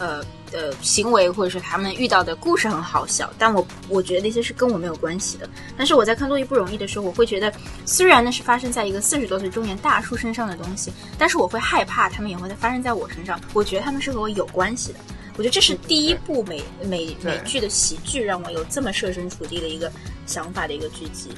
[0.01, 0.19] 呃
[0.51, 5.47] 呃行为或者是他们遇到的故事很好笑，但我我觉得那些是跟我没有关系的。
[5.77, 7.53] 但是我在看路易不容易的时候，我会觉得
[7.85, 13.39] 虽然那是发生在一个四十多岁中年大叔身上的东西，但是我会害怕他们也会发生在我身上。
[13.53, 14.99] 我觉得他们是和我有关系的。
[15.37, 19.89] 我觉得这是第一部美美美剧的喜剧，让我有这么设身处地的一个
[20.25, 21.29] 想法的一个剧集。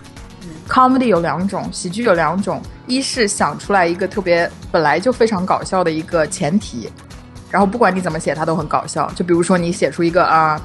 [0.42, 6.90] 嗯，comedy 有两种，喜剧有两种，一是想出来一个特别本来就非常搞笑的一个前提，
[7.54, 9.08] 然后不管你怎么写，它都很搞笑。
[9.14, 10.60] 就比如说你写出一个啊，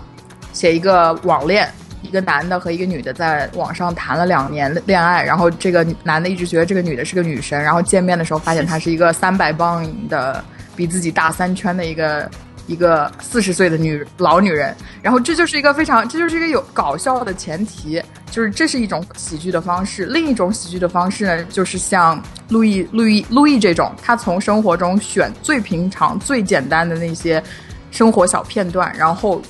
[0.54, 1.68] 写一个网恋，
[2.00, 10.42] 一个男的和一个女的在网上谈了两年恋爱，然后这个男的一直觉得这个女的是个女神，然后见面的时候发现她是一个三百磅的，
[10.74, 12.26] 比自己大三圈的一个。
[12.68, 18.00] 一个四十岁的女老女人，然后这就是一个非常，这就是一个有搞笑的前提，
[18.30, 20.04] 就是这是一种喜剧的方式。
[20.04, 27.42] 另一种喜剧的方式呢，就是像路易、路易、路易这种，他从生活中选最平常、最简单的那些
[27.90, 29.40] 生活小片段，然后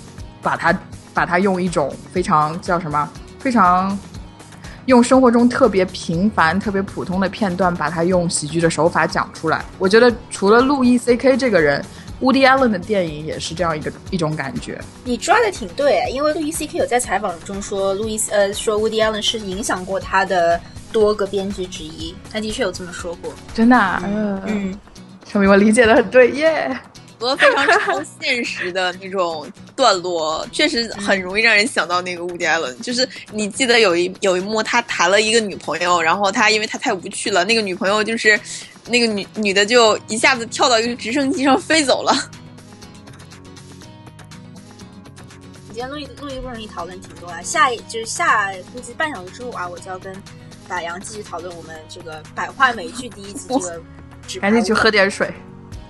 [0.41, 0.73] 把它
[1.13, 3.11] 把它用一种非常叫什么，
[3.41, 3.99] 非常
[4.87, 9.65] 用生活中特别平凡、特别普通的片段，把它用喜剧的手法讲出来。
[9.77, 11.85] 我觉得除了路易 C.K 这个人。
[12.21, 14.81] Woody Allen 的电影也是这样一个一种感觉。
[15.05, 20.61] 你抓的挺对，因为路易 C.K 有在采访中说，路易斯呃说 Woody Allen 是影响过他的
[20.93, 23.33] 多个编剧之一，他的确有这么说过。
[23.55, 24.03] 真的、啊？
[24.07, 24.81] 嗯，嗯
[25.31, 26.77] 说明我理解的很对耶。
[27.19, 32.81] 和非常超现实的那种段落，确实很容易让人想到那个乌迪艾伦。
[32.81, 38.39] 就是你记得有一有一幕，他谈了一个女朋友，然后他因为他太无趣了，那个女朋友就是
[38.87, 42.13] 那个女女的就一下子跳到一个直升机上飞走了。
[45.69, 50.15] 你今天录一录一不容易讨论挺多啊，下一就是下估计半小时之后啊，我就要跟
[50.69, 53.83] 打烊继续讨论我们这个百话美剧第一集这个。
[54.41, 55.33] 赶紧去喝点水。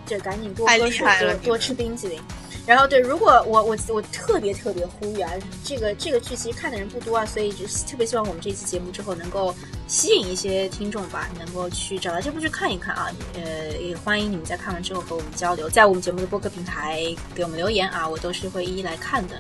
[0.09, 2.21] 就赶紧多喝水，多多吃冰淇淋。
[2.67, 5.31] 然后对，如果我我我特别特别呼吁啊，
[5.65, 9.55] 这个这个剧其实看的人不多啊，所以就特别希望我们这期节目之后能够
[9.87, 13.11] 吸引一些听众吧，能够去找到这部剧看一看啊。
[13.35, 17.03] 呃，也欢迎你们在看完之后和我们交流，在我们节目的播客平台
[17.35, 19.39] 给我们留言啊，我都是会一一来看的。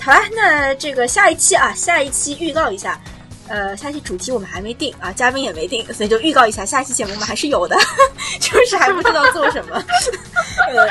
[0.00, 3.00] 好啦，那这个下一期啊，下一期预告一下，
[3.48, 7.76] 呃，下期主题我们还没定啊，嘉宾也没定， 所以就预告一下，下一期节目我们还是有的，
[8.40, 9.76] 就是还不知道做什么。
[10.68, 10.88] 呃，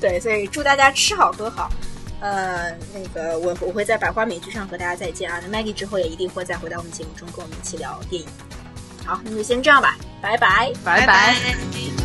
[0.00, 1.70] 对，所以祝大家吃好喝好。
[2.18, 5.40] 呃，那个我我会在百花美剧上和大家再见啊。
[5.46, 8.28] 那 Maggie 之后也一定会再回到我们节目中跟我们一起聊电影。
[9.04, 11.06] 好，那就先这样吧，拜拜，拜拜。
[11.06, 11.95] 拜